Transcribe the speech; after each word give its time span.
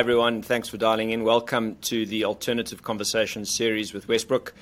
everyone. 0.00 0.40
Thanks 0.40 0.66
for 0.66 0.78
dialing 0.78 1.10
in. 1.10 1.24
Welcome 1.24 1.76
to 1.82 2.06
the 2.06 2.24
Alternative 2.24 2.82
Conversations 2.82 3.54
series 3.54 3.92
with 3.92 4.06
Westbrooke. 4.06 4.52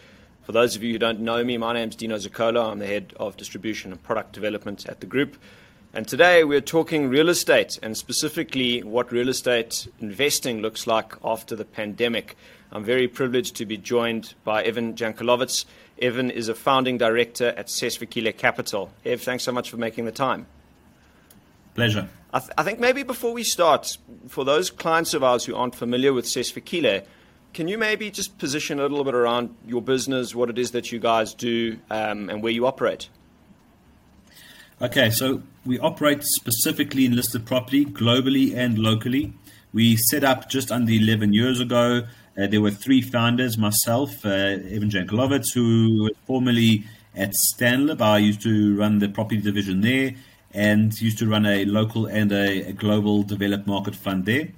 For 0.43 0.51
those 0.51 0.75
of 0.75 0.83
you 0.83 0.91
who 0.91 0.99
don't 0.99 1.21
know 1.21 1.45
me, 1.45 1.57
my 1.57 1.75
name 1.75 1.91
is 1.91 1.95
Dino 1.95 2.17
Zuccollo. 2.17 2.73
I'm 2.73 2.81
the 2.81 2.89
head 2.89 3.15
of 3.21 3.37
distribution 3.37 3.93
and 3.93 4.03
product 4.03 4.33
development 4.33 4.87
at 4.89 4.99
the 4.99 5.07
group. 5.07 5.37
And 5.95 6.09
today 6.09 6.43
we're 6.43 6.61
talking 6.61 7.09
real 7.09 7.29
estate 7.29 7.79
and 7.85 7.97
specifically 7.97 8.83
what 8.83 9.13
real 9.13 9.29
estate 9.29 9.87
investing 10.01 10.61
looks 10.61 10.89
like 10.89 11.13
after 11.23 11.55
the 11.55 11.65
pandemic. 11.65 12.37
I'm 12.73 12.83
very 12.83 13.07
privileged 13.07 13.55
to 13.59 13.65
be 13.65 13.77
joined 13.77 14.35
by 14.43 14.65
Evan 14.65 14.95
Jankelowitz. 14.95 15.67
Evan 16.03 16.33
is 16.33 16.49
a 16.49 16.55
founding 16.57 16.99
director 16.99 17.51
at 17.51 17.69
Sesfikile 17.69 18.37
Capital. 18.37 18.91
Ev, 19.05 19.23
thanks 19.23 19.45
so 19.45 19.53
much 19.53 19.71
for 19.71 19.77
making 19.77 20.05
the 20.05 20.11
time. 20.11 20.49
Pleasure. 21.79 22.09
I, 22.33 22.41
th- 22.41 22.51
I, 22.59 22.65
think 22.65 22.81
maybe 22.81 23.05
before 23.05 23.33
we 23.33 23.45
start, 23.45 23.99
for 24.27 24.45
those 24.45 24.69
clients 24.69 25.15
of 25.15 25.23
ours 25.23 25.45
who 25.45 25.55
aren't 25.55 25.77
familiar 25.77 26.13
with 26.13 26.25
Sesfikile, 26.25 27.05
can 27.55 27.69
you 27.69 27.79
maybe 27.79 28.11
just 28.11 28.37
position 28.37 28.81
a 28.81 28.83
little 28.83 29.05
bit 29.05 29.15
around 29.15 29.55
your 29.65 29.81
business, 29.81 30.35
what 30.35 30.51
it 30.51 30.59
is 30.59 30.73
that 30.73 30.91
you 30.91 30.99
guys 30.99 31.35
do, 31.35 31.79
um, 31.89 32.31
and 32.31 32.43
where 32.43 32.51
you 32.51 32.67
operate? 32.67 33.09
Okay, 34.83 35.11
so 35.11 35.41
we 35.65 35.79
operate 35.79 36.25
specifically 36.25 37.07
in 37.07 37.15
listed 37.15 37.47
property 37.47 37.85
globally 37.85 38.57
and 38.57 38.77
locally. 38.77 39.33
We 39.73 39.97
set 40.11 40.25
up 40.25 40.49
just 40.49 40.73
under 40.73 40.91
11 40.91 41.33
years 41.33 41.61
ago. 41.61 42.09
Uh, 42.37 42.49
there 42.49 42.61
were 42.61 42.73
three 42.73 43.03
founders, 43.03 43.57
myself, 43.57 44.27
uh, 44.27 44.31
Evan 44.31 44.91
Jankelowitz, 44.91 45.55
who 45.55 46.03
was 46.03 46.13
formerly 46.27 46.87
at 47.15 47.35
Stanlib. 47.55 48.01
I 48.01 48.19
used 48.19 48.43
to 48.43 48.77
run 48.77 48.99
the 48.99 49.09
property 49.09 49.41
division 49.41 49.81
there 49.83 50.15
and 50.53 50.99
used 51.01 51.19
to 51.19 51.27
run 51.27 51.47
a 51.47 51.65
local 51.65 52.07
and 52.07 52.33
a, 52.33 52.69
a 52.69 52.73
global 52.73 53.23
developed 53.23 53.67
market 53.67 53.95
fund 53.95 54.25
there. 54.25 54.49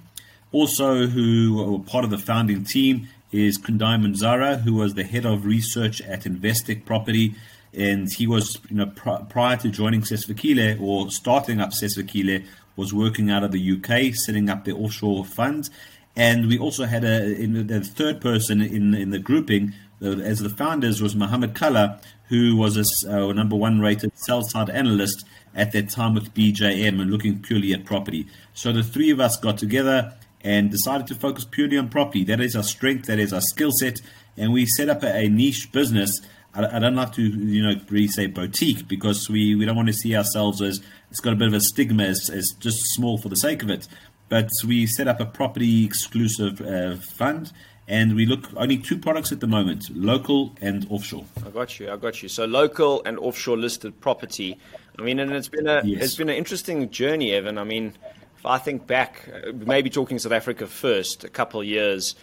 Also, 0.52 1.06
who 1.06 1.54
were 1.56 1.78
part 1.78 2.04
of 2.04 2.10
the 2.10 2.18
founding 2.18 2.64
team 2.64 3.08
is 3.32 3.58
Kundai 3.58 4.00
Manzara, 4.00 4.60
who 4.60 4.74
was 4.74 4.94
the 4.94 5.04
head 5.04 5.24
of 5.24 5.44
research 5.44 6.00
at 6.02 6.22
Investec 6.24 6.84
Property, 6.84 7.34
and 7.72 8.12
he 8.12 8.26
was, 8.26 8.58
you 8.68 8.76
know, 8.76 8.86
pr- 8.86 9.22
prior 9.28 9.56
to 9.58 9.68
joining 9.68 10.02
Sesfikile 10.02 10.80
or 10.80 11.10
starting 11.10 11.60
up 11.60 11.70
Sesfikile, 11.70 12.44
was 12.74 12.92
working 12.92 13.30
out 13.30 13.44
of 13.44 13.52
the 13.52 13.72
UK, 13.72 14.14
setting 14.14 14.48
up 14.48 14.64
the 14.64 14.72
offshore 14.72 15.24
funds. 15.24 15.70
And 16.16 16.48
we 16.48 16.58
also 16.58 16.86
had 16.86 17.04
a, 17.04 17.46
the 17.46 17.80
third 17.80 18.20
person 18.20 18.60
in 18.60 18.94
in 18.94 19.10
the 19.10 19.18
grouping 19.18 19.74
as 20.00 20.38
the 20.40 20.48
founders 20.48 21.02
was 21.02 21.14
Mohammed 21.14 21.54
Kalla, 21.54 22.00
who 22.28 22.56
was 22.56 22.76
a 22.76 23.12
uh, 23.12 23.32
number 23.32 23.56
one 23.56 23.80
rated 23.80 24.16
sell 24.16 24.42
side 24.42 24.70
analyst 24.70 25.24
at 25.54 25.72
that 25.72 25.90
time 25.90 26.14
with 26.14 26.32
BJM 26.32 27.00
and 27.00 27.10
looking 27.10 27.40
purely 27.40 27.72
at 27.72 27.84
property. 27.84 28.26
So 28.54 28.72
the 28.72 28.82
three 28.82 29.10
of 29.10 29.20
us 29.20 29.36
got 29.36 29.58
together 29.58 30.14
and 30.42 30.70
decided 30.70 31.06
to 31.08 31.14
focus 31.14 31.44
purely 31.44 31.76
on 31.76 31.88
property. 31.88 32.24
That 32.24 32.40
is 32.40 32.56
our 32.56 32.62
strength, 32.62 33.06
that 33.06 33.18
is 33.18 33.32
our 33.32 33.40
skill 33.40 33.72
set, 33.72 34.00
and 34.36 34.52
we 34.52 34.66
set 34.66 34.88
up 34.88 35.02
a, 35.02 35.14
a 35.14 35.28
niche 35.28 35.70
business. 35.72 36.20
I, 36.54 36.76
I, 36.76 36.78
don't 36.78 36.94
like 36.94 37.12
to, 37.14 37.22
you 37.22 37.62
know, 37.62 37.80
really 37.90 38.08
say 38.08 38.26
boutique 38.26 38.88
because 38.88 39.28
we, 39.28 39.54
we 39.54 39.64
don't 39.66 39.76
want 39.76 39.88
to 39.88 39.94
see 39.94 40.16
ourselves 40.16 40.62
as 40.62 40.80
it's 41.10 41.20
got 41.20 41.32
a 41.32 41.36
bit 41.36 41.48
of 41.48 41.54
a 41.54 41.60
stigma 41.60 42.04
as, 42.04 42.30
as 42.32 42.54
just 42.58 42.94
small 42.94 43.18
for 43.18 43.28
the 43.28 43.36
sake 43.36 43.62
of 43.62 43.70
it. 43.70 43.86
But 44.28 44.48
we 44.64 44.86
set 44.86 45.08
up 45.08 45.20
a 45.20 45.26
property 45.26 45.84
exclusive 45.84 46.60
uh, 46.60 46.96
fund 46.96 47.52
and 47.90 48.16
we 48.16 48.24
look 48.24 48.48
only 48.56 48.78
two 48.78 48.96
products 48.96 49.32
at 49.32 49.40
the 49.40 49.46
moment 49.46 49.90
local 49.94 50.54
and 50.62 50.86
offshore 50.88 51.24
i 51.44 51.50
got 51.50 51.78
you 51.78 51.90
i 51.90 51.96
got 51.96 52.22
you 52.22 52.28
so 52.28 52.46
local 52.46 53.02
and 53.04 53.18
offshore 53.18 53.58
listed 53.58 54.00
property 54.00 54.58
i 54.98 55.02
mean 55.02 55.18
and 55.18 55.32
it's 55.32 55.48
been 55.48 55.66
a 55.66 55.82
yes. 55.84 56.02
it's 56.04 56.16
been 56.16 56.30
an 56.30 56.36
interesting 56.36 56.88
journey 56.90 57.32
evan 57.32 57.58
i 57.58 57.64
mean 57.64 57.92
if 58.40 58.46
I 58.46 58.56
think 58.56 58.86
back, 58.86 59.28
uh, 59.28 59.52
maybe 59.52 59.90
talking 59.90 60.18
South 60.18 60.32
Africa 60.32 60.66
first, 60.66 61.24
a 61.24 61.28
couple 61.28 61.60
of 61.60 61.66
years, 61.66 62.14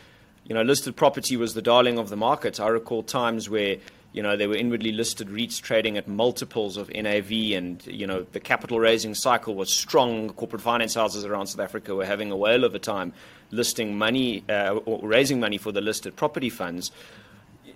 you 0.45 0.55
know, 0.55 0.63
listed 0.63 0.95
property 0.95 1.37
was 1.37 1.53
the 1.53 1.61
darling 1.61 1.99
of 1.99 2.09
the 2.09 2.17
market. 2.17 2.59
I 2.59 2.69
recall 2.69 3.03
times 3.03 3.51
where, 3.51 3.77
you 4.13 4.23
know, 4.23 4.35
there 4.35 4.49
were 4.49 4.55
inwardly 4.55 4.91
listed 4.91 5.27
REITs 5.27 5.61
trading 5.61 5.97
at 5.97 6.07
multiples 6.07 6.77
of 6.77 6.89
NAV 6.89 7.31
and, 7.53 7.85
you 7.85 8.07
know, 8.07 8.25
the 8.31 8.39
capital 8.39 8.79
raising 8.79 9.13
cycle 9.13 9.55
was 9.55 9.71
strong. 9.71 10.29
Corporate 10.29 10.61
finance 10.61 10.95
houses 10.95 11.25
around 11.25 11.47
South 11.47 11.59
Africa 11.59 11.93
were 11.93 12.05
having 12.05 12.31
a 12.31 12.37
whale 12.37 12.63
of 12.63 12.73
a 12.73 12.79
time 12.79 13.13
listing 13.51 13.97
money 13.97 14.43
uh, 14.49 14.75
or 14.85 15.07
raising 15.07 15.39
money 15.39 15.57
for 15.57 15.71
the 15.71 15.81
listed 15.81 16.15
property 16.15 16.49
funds. 16.49 16.91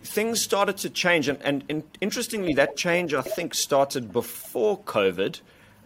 Things 0.03 0.41
started 0.41 0.77
to 0.77 0.89
change, 0.89 1.27
and, 1.27 1.39
and, 1.43 1.63
and 1.69 1.83
interestingly, 2.01 2.53
that 2.55 2.75
change 2.75 3.13
I 3.13 3.21
think 3.21 3.53
started 3.53 4.11
before 4.11 4.79
COVID 4.79 5.41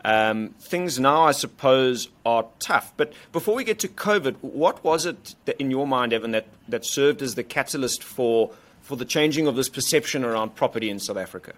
um, 0.05 0.49
things 0.59 0.99
now, 0.99 1.23
I 1.23 1.31
suppose, 1.31 2.09
are 2.27 2.45
tough. 2.59 2.93
But 2.95 3.11
before 3.31 3.55
we 3.55 3.63
get 3.63 3.79
to 3.79 3.87
COVID, 3.87 4.35
what 4.41 4.83
was 4.83 5.07
it 5.07 5.35
in 5.57 5.71
your 5.71 5.87
mind, 5.87 6.13
Evan, 6.13 6.29
that, 6.31 6.45
that 6.67 6.85
served 6.85 7.23
as 7.23 7.33
the 7.33 7.43
catalyst 7.43 8.03
for, 8.03 8.51
for 8.85 8.95
the 8.95 9.03
changing 9.03 9.47
of 9.47 9.55
this 9.55 9.67
perception 9.67 10.23
around 10.23 10.53
property 10.55 10.91
in 10.91 10.99
South 10.99 11.17
Africa? 11.17 11.53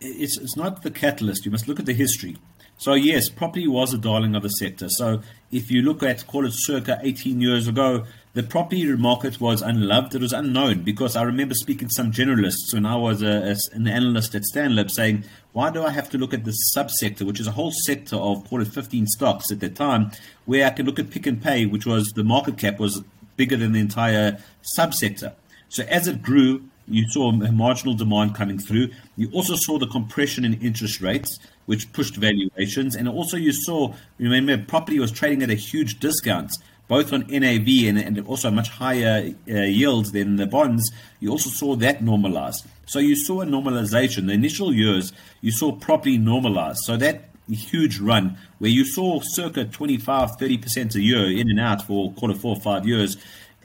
It's, 0.00 0.38
it's 0.38 0.56
not 0.56 0.82
the 0.82 0.90
catalyst. 0.90 1.44
You 1.44 1.50
must 1.50 1.66
look 1.66 1.80
at 1.80 1.86
the 1.86 1.92
history. 1.92 2.36
So, 2.78 2.94
yes, 2.94 3.28
property 3.28 3.66
was 3.66 3.92
a 3.92 3.98
darling 3.98 4.36
of 4.36 4.44
the 4.44 4.48
sector. 4.48 4.88
So, 4.88 5.20
if 5.50 5.68
you 5.70 5.82
look 5.82 6.02
at, 6.04 6.26
call 6.28 6.46
it 6.46 6.52
circa 6.54 7.00
18 7.02 7.40
years 7.40 7.66
ago, 7.66 8.06
the 8.32 8.44
property 8.44 8.86
market 8.94 9.40
was 9.40 9.62
unloved. 9.62 10.14
It 10.14 10.20
was 10.20 10.32
unknown 10.32 10.84
because 10.84 11.16
I 11.16 11.22
remember 11.22 11.54
speaking 11.54 11.88
to 11.88 11.94
some 11.94 12.12
generalists 12.12 12.72
when 12.72 12.86
I 12.86 12.94
was 12.94 13.20
a, 13.20 13.50
a, 13.50 13.76
an 13.76 13.88
analyst 13.88 14.36
at 14.36 14.42
Stanlib 14.42 14.92
saying, 14.92 15.24
why 15.52 15.70
do 15.70 15.84
I 15.84 15.90
have 15.90 16.08
to 16.10 16.18
look 16.18 16.32
at 16.32 16.44
the 16.44 16.54
subsector, 16.74 17.22
which 17.22 17.40
is 17.40 17.48
a 17.48 17.52
whole 17.52 17.72
sector 17.72 18.14
of, 18.14 18.48
call 18.48 18.62
it 18.62 18.68
15 18.68 19.08
stocks 19.08 19.50
at 19.50 19.58
the 19.58 19.68
time, 19.68 20.12
where 20.44 20.64
I 20.64 20.70
can 20.70 20.86
look 20.86 21.00
at 21.00 21.10
Pick 21.10 21.26
n 21.26 21.40
Pay, 21.40 21.66
which 21.66 21.84
was 21.84 22.12
the 22.14 22.22
market 22.22 22.56
cap 22.56 22.78
was 22.78 23.02
bigger 23.36 23.56
than 23.56 23.72
the 23.72 23.80
entire 23.80 24.38
subsector. 24.78 25.34
So 25.70 25.84
as 25.84 26.06
it 26.06 26.20
grew, 26.22 26.68
you 26.86 27.08
saw 27.08 27.30
a 27.30 27.52
marginal 27.52 27.94
demand 27.94 28.34
coming 28.34 28.58
through. 28.58 28.90
You 29.16 29.30
also 29.32 29.54
saw 29.56 29.78
the 29.78 29.86
compression 29.86 30.44
in 30.44 30.60
interest 30.60 31.00
rates, 31.00 31.38
which 31.66 31.92
pushed 31.92 32.16
valuations. 32.16 32.94
And 32.96 33.08
also 33.08 33.36
you 33.36 33.52
saw, 33.52 33.94
remember, 34.18 34.58
property 34.58 34.98
was 34.98 35.12
trading 35.12 35.42
at 35.42 35.50
a 35.50 35.54
huge 35.54 36.00
discount 36.00 36.52
both 36.90 37.12
on 37.12 37.24
NAV 37.28 37.68
and, 37.86 37.98
and 37.98 38.26
also 38.26 38.50
much 38.50 38.68
higher 38.68 39.32
uh, 39.48 39.52
yields 39.54 40.10
than 40.10 40.34
the 40.34 40.46
bonds, 40.46 40.90
you 41.20 41.30
also 41.30 41.48
saw 41.48 41.76
that 41.76 42.00
normalize. 42.00 42.66
So 42.86 42.98
you 42.98 43.14
saw 43.14 43.42
a 43.42 43.46
normalization. 43.46 44.26
The 44.26 44.32
initial 44.32 44.74
years, 44.74 45.12
you 45.40 45.52
saw 45.52 45.70
property 45.70 46.18
normalize. 46.18 46.78
So 46.78 46.96
that 46.96 47.30
huge 47.48 48.00
run 48.00 48.36
where 48.58 48.72
you 48.72 48.84
saw 48.84 49.20
circa 49.22 49.66
25, 49.66 50.30
30% 50.36 50.96
a 50.96 51.00
year 51.00 51.30
in 51.30 51.48
and 51.48 51.60
out 51.60 51.82
for 51.82 52.12
quarter 52.14 52.34
four 52.34 52.56
five 52.56 52.84
years, 52.84 53.16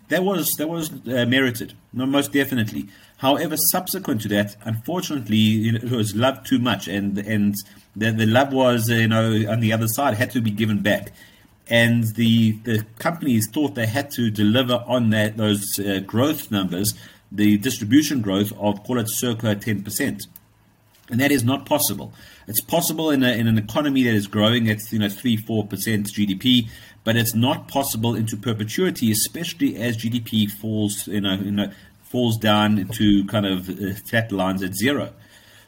that 0.09 0.23
was 0.23 0.49
that 0.57 0.67
was 0.67 0.91
uh, 0.91 1.25
merited, 1.25 1.73
no, 1.93 2.05
most 2.05 2.31
definitely. 2.31 2.87
However, 3.17 3.55
subsequent 3.71 4.21
to 4.21 4.27
that, 4.29 4.55
unfortunately, 4.63 5.37
you 5.37 5.71
know, 5.71 5.79
it 5.81 5.91
was 5.91 6.15
loved 6.15 6.45
too 6.45 6.59
much, 6.59 6.87
and 6.87 7.17
and 7.17 7.55
the, 7.95 8.11
the 8.11 8.25
love 8.25 8.53
was, 8.53 8.89
you 8.89 9.07
know, 9.07 9.31
on 9.49 9.61
the 9.61 9.73
other 9.73 9.87
side 9.87 10.15
had 10.15 10.31
to 10.31 10.41
be 10.41 10.51
given 10.51 10.81
back 10.81 11.11
and 11.67 12.15
the 12.15 12.53
the 12.63 12.85
companies 12.99 13.47
thought 13.51 13.75
they 13.75 13.85
had 13.85 14.11
to 14.11 14.29
deliver 14.29 14.83
on 14.87 15.09
that 15.09 15.37
those 15.37 15.79
uh, 15.79 15.99
growth 16.05 16.51
numbers, 16.51 16.93
the 17.31 17.57
distribution 17.57 18.21
growth 18.21 18.51
of 18.59 18.83
call 18.83 18.99
it 18.99 19.09
circa 19.09 19.55
ten 19.55 19.83
percent, 19.83 20.27
and 21.09 21.19
that 21.19 21.31
is 21.31 21.43
not 21.43 21.65
possible. 21.65 22.13
It's 22.47 22.61
possible 22.61 23.09
in, 23.09 23.23
a, 23.23 23.31
in 23.31 23.47
an 23.47 23.57
economy 23.57 24.03
that 24.03 24.13
is 24.13 24.27
growing 24.27 24.69
at 24.69 24.91
you 24.91 24.99
know 24.99 25.09
three 25.09 25.37
four 25.37 25.65
percent 25.65 26.07
GDP, 26.07 26.69
but 27.05 27.15
it's 27.15 27.33
not 27.33 27.69
possible 27.69 28.15
into 28.15 28.35
perpetuity, 28.35 29.11
especially 29.11 29.77
as 29.77 29.95
GDP 29.95 30.51
falls 30.51 31.07
you 31.07 31.21
know, 31.21 31.35
you 31.35 31.51
know 31.51 31.71
falls 32.01 32.37
down 32.37 32.87
to 32.87 33.25
kind 33.25 33.45
of 33.45 33.69
uh, 33.69 33.93
flat 34.09 34.31
lines 34.31 34.61
at 34.61 34.75
zero. 34.75 35.13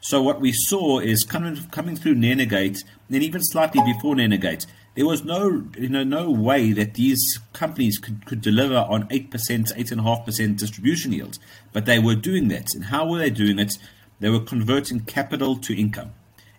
So 0.01 0.21
what 0.21 0.41
we 0.41 0.51
saw 0.51 0.99
is 0.99 1.23
coming 1.23 1.55
coming 1.71 1.95
through 1.95 2.15
Nenegate, 2.15 2.83
and 3.09 3.23
even 3.23 3.41
slightly 3.43 3.81
before 3.81 4.15
Nenegate, 4.15 4.65
there 4.95 5.05
was 5.05 5.23
no 5.23 5.65
you 5.77 5.89
know 5.89 6.03
no 6.03 6.29
way 6.31 6.71
that 6.73 6.95
these 6.95 7.39
companies 7.53 7.97
could, 7.97 8.25
could 8.25 8.41
deliver 8.41 8.77
on 8.77 9.07
eight 9.11 9.29
percent, 9.29 9.71
eight 9.75 9.91
and 9.91 10.01
a 10.01 10.03
half 10.03 10.25
percent 10.25 10.57
distribution 10.57 11.11
yields, 11.13 11.39
but 11.71 11.85
they 11.85 11.99
were 11.99 12.15
doing 12.15 12.47
that. 12.47 12.73
And 12.73 12.85
how 12.85 13.07
were 13.07 13.19
they 13.19 13.29
doing 13.29 13.59
it? 13.59 13.77
They 14.19 14.29
were 14.29 14.39
converting 14.39 15.01
capital 15.01 15.55
to 15.57 15.79
income, 15.79 16.13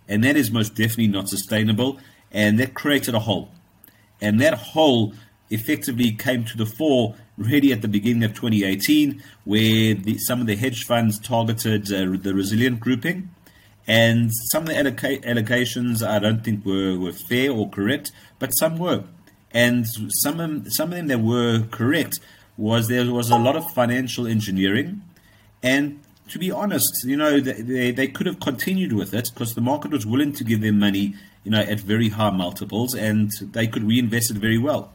and 0.07 0.23
that 0.23 0.37
is 0.37 0.53
most 0.53 0.77
definitely 0.77 1.09
not 1.09 1.29
sustainable. 1.29 1.99
And 2.31 2.61
that 2.61 2.75
created 2.75 3.15
a 3.15 3.21
hole, 3.21 3.51
and 4.21 4.41
that 4.41 4.55
hole 4.55 5.15
effectively 5.51 6.13
came 6.13 6.45
to 6.45 6.57
the 6.57 6.67
fore 6.67 7.15
really 7.37 7.73
at 7.73 7.83
the 7.83 7.89
beginning 7.89 8.25
of 8.25 8.35
2018, 8.35 9.23
where 9.45 9.95
the, 9.95 10.19
some 10.19 10.41
of 10.41 10.47
the 10.47 10.57
hedge 10.57 10.85
funds 10.85 11.19
targeted 11.19 11.93
uh, 11.93 12.17
the 12.21 12.35
Resilient 12.35 12.81
grouping 12.81 13.31
and 13.89 14.31
some 14.53 14.65
of 14.65 14.69
the 14.69 14.75
alloc- 14.75 15.25
allocations 15.25 16.07
I 16.07 16.19
don't 16.19 16.45
think 16.45 16.65
were, 16.65 16.99
were 16.99 17.13
fair 17.13 17.51
or 17.51 17.71
correct, 17.71 18.13
but 18.39 18.51
some 18.51 18.79
were. 18.79 19.05
And 19.51 19.87
some 19.89 20.35
of, 20.35 20.39
them, 20.39 20.71
some 20.71 20.91
of 20.91 20.97
them 20.97 21.07
that 21.07 21.21
were 21.21 21.63
correct 21.71 22.21
was 22.59 22.89
there 22.89 23.11
was 23.11 23.31
a 23.31 23.39
lot 23.39 23.57
of 23.57 23.73
financial 23.73 24.27
engineering. 24.27 25.01
And 25.63 26.03
to 26.29 26.39
be 26.39 26.51
honest, 26.51 26.93
you 27.05 27.17
know, 27.17 27.41
they, 27.41 27.91
they 27.91 28.09
could 28.09 28.27
have 28.27 28.41
continued 28.41 28.93
with 28.93 29.15
it 29.15 29.31
because 29.33 29.55
the 29.55 29.63
market 29.63 29.91
was 29.91 30.05
willing 30.05 30.35
to 30.35 30.45
give 30.45 30.61
them 30.61 30.79
money, 30.79 31.15
you 31.49 31.53
know, 31.53 31.61
at 31.61 31.81
very 31.81 32.11
high 32.11 32.29
multiples 32.29 32.95
and 32.95 33.31
they 33.41 33.67
could 33.67 33.83
reinvest 33.83 34.31
it 34.31 34.37
very 34.37 34.59
well. 34.59 34.93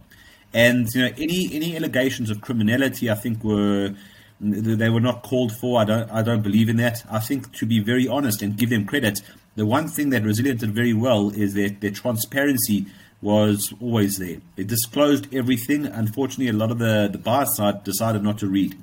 And 0.53 0.87
you 0.93 1.01
know, 1.01 1.11
any 1.17 1.49
any 1.51 1.75
allegations 1.75 2.29
of 2.29 2.41
criminality, 2.41 3.09
I 3.09 3.15
think 3.15 3.43
were 3.43 3.95
they 4.39 4.89
were 4.89 5.01
not 5.01 5.23
called 5.23 5.51
for. 5.51 5.81
I 5.81 5.85
don't 5.85 6.11
I 6.11 6.21
don't 6.21 6.43
believe 6.43 6.69
in 6.69 6.77
that. 6.77 7.03
I 7.09 7.17
think 7.17 7.53
to 7.53 7.65
be 7.65 7.79
very 7.79 8.07
honest 8.07 8.43
and 8.43 8.55
give 8.55 8.69
them 8.69 8.85
credit, 8.85 9.23
the 9.55 9.65
one 9.65 9.87
thing 9.87 10.11
that 10.11 10.21
Resilient 10.21 10.59
did 10.59 10.75
very 10.75 10.93
well 10.93 11.31
is 11.31 11.55
that 11.55 11.81
their 11.81 11.89
transparency 11.89 12.85
was 13.19 13.73
always 13.81 14.19
there. 14.19 14.37
They 14.55 14.63
disclosed 14.63 15.33
everything. 15.33 15.87
Unfortunately, 15.87 16.49
a 16.49 16.53
lot 16.53 16.69
of 16.69 16.77
the 16.77 17.09
the 17.11 17.17
buyer 17.17 17.47
side 17.47 17.83
decided 17.83 18.21
not 18.21 18.37
to 18.39 18.47
read. 18.47 18.77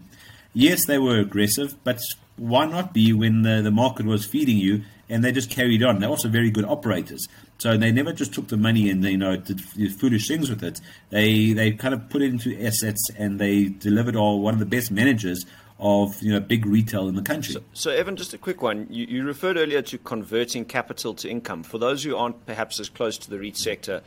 Yes, 0.53 0.87
they 0.87 0.99
were 0.99 1.21
aggressive, 1.21 1.77
but 1.85 2.01
why 2.37 2.65
not 2.65 2.93
be 2.93 3.13
when 3.13 3.43
the, 3.43 3.63
the 3.63 3.71
market 3.71 4.07
was 4.07 4.27
feeding 4.27 4.59
you 4.59 4.83
and 5.09 5.23
they 5.23 5.31
just 5.31 5.51
carried 5.51 5.85
on? 5.85 6.01
They're 6.01 6.09
also 6.09 6.29
very 6.29 6.51
good 6.51 6.65
operators. 6.65 7.29
So 7.61 7.77
they 7.77 7.93
never 7.93 8.15
just 8.15 8.33
took 8.33 8.49
the 8.49 8.57
money 8.57 8.89
and 8.89 9.05
you 9.05 9.19
know 9.19 9.37
did 9.37 9.61
foolish 9.61 10.27
things 10.29 10.49
with 10.49 10.63
it. 10.63 10.81
They 11.11 11.53
they 11.53 11.73
kind 11.73 11.93
of 11.93 12.09
put 12.09 12.23
it 12.23 12.31
into 12.31 12.59
assets 12.65 13.11
and 13.19 13.39
they 13.39 13.67
delivered 13.67 14.17
all 14.17 14.41
one 14.41 14.55
of 14.55 14.61
the 14.61 14.67
best 14.67 14.91
managers 14.91 15.45
of 15.79 16.23
you 16.23 16.33
know 16.33 16.41
big 16.41 16.65
retail 16.65 17.07
in 17.07 17.17
the 17.17 17.23
country. 17.23 17.53
So, 17.53 17.63
so 17.75 17.91
Evan, 17.91 18.17
just 18.17 18.33
a 18.33 18.39
quick 18.39 18.63
one. 18.63 18.87
You, 18.89 19.05
you, 19.07 19.25
referred 19.25 19.59
earlier 19.59 19.83
to 19.83 19.99
converting 19.99 20.65
capital 20.65 21.13
to 21.15 21.29
income. 21.29 21.63
For 21.63 21.77
those 21.77 22.03
who 22.03 22.17
aren't 22.17 22.47
perhaps 22.47 22.81
as 22.81 22.89
close 22.89 23.19
to 23.19 23.31
the 23.31 23.39
REIT 23.39 23.59
sector, 23.59 24.03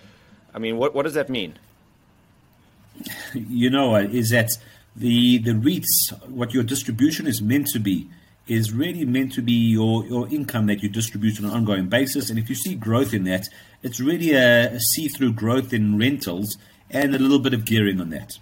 I 0.54 0.58
mean, 0.58 0.78
what 0.78 0.96
what 0.96 1.04
does 1.04 1.14
that 1.14 1.30
mean? 1.30 1.60
You 3.34 3.70
know, 3.70 3.96
is 3.96 4.32
that 4.32 4.50
the 4.96 5.38
the 5.38 5.52
REITs 5.52 6.28
what 6.28 6.56
your 6.56 6.64
distribution 6.64 7.28
is 7.28 7.40
meant 7.40 7.68
to 7.68 7.80
be 7.80 8.10
is 8.48 8.74
really 8.74 9.06
meant 9.06 9.34
to 9.34 9.42
be 9.42 9.54
your, 9.54 10.06
your 10.06 10.28
income 10.30 10.66
that 10.68 10.84
you 10.84 10.90
distribute 10.90 11.40
on 11.40 11.46
an 11.46 11.52
ongoing 11.52 11.88
basis. 11.88 12.30
And 12.30 12.38
if 12.38 12.50
you 12.50 12.56
see 12.56 12.76
growth 12.76 13.14
in 13.14 13.24
that, 13.24 13.48
it's 13.82 14.00
really 14.00 14.34
a, 14.34 14.74
a 14.74 14.80
see 14.80 15.08
through 15.08 15.34
growth 15.34 15.72
in 15.72 15.98
rentals 15.98 16.58
and 16.90 17.16
a 17.16 17.20
little 17.20 17.40
bit 17.40 17.54
of 17.54 17.66
gearing 17.66 18.02
on 18.02 18.10
that. 18.10 18.34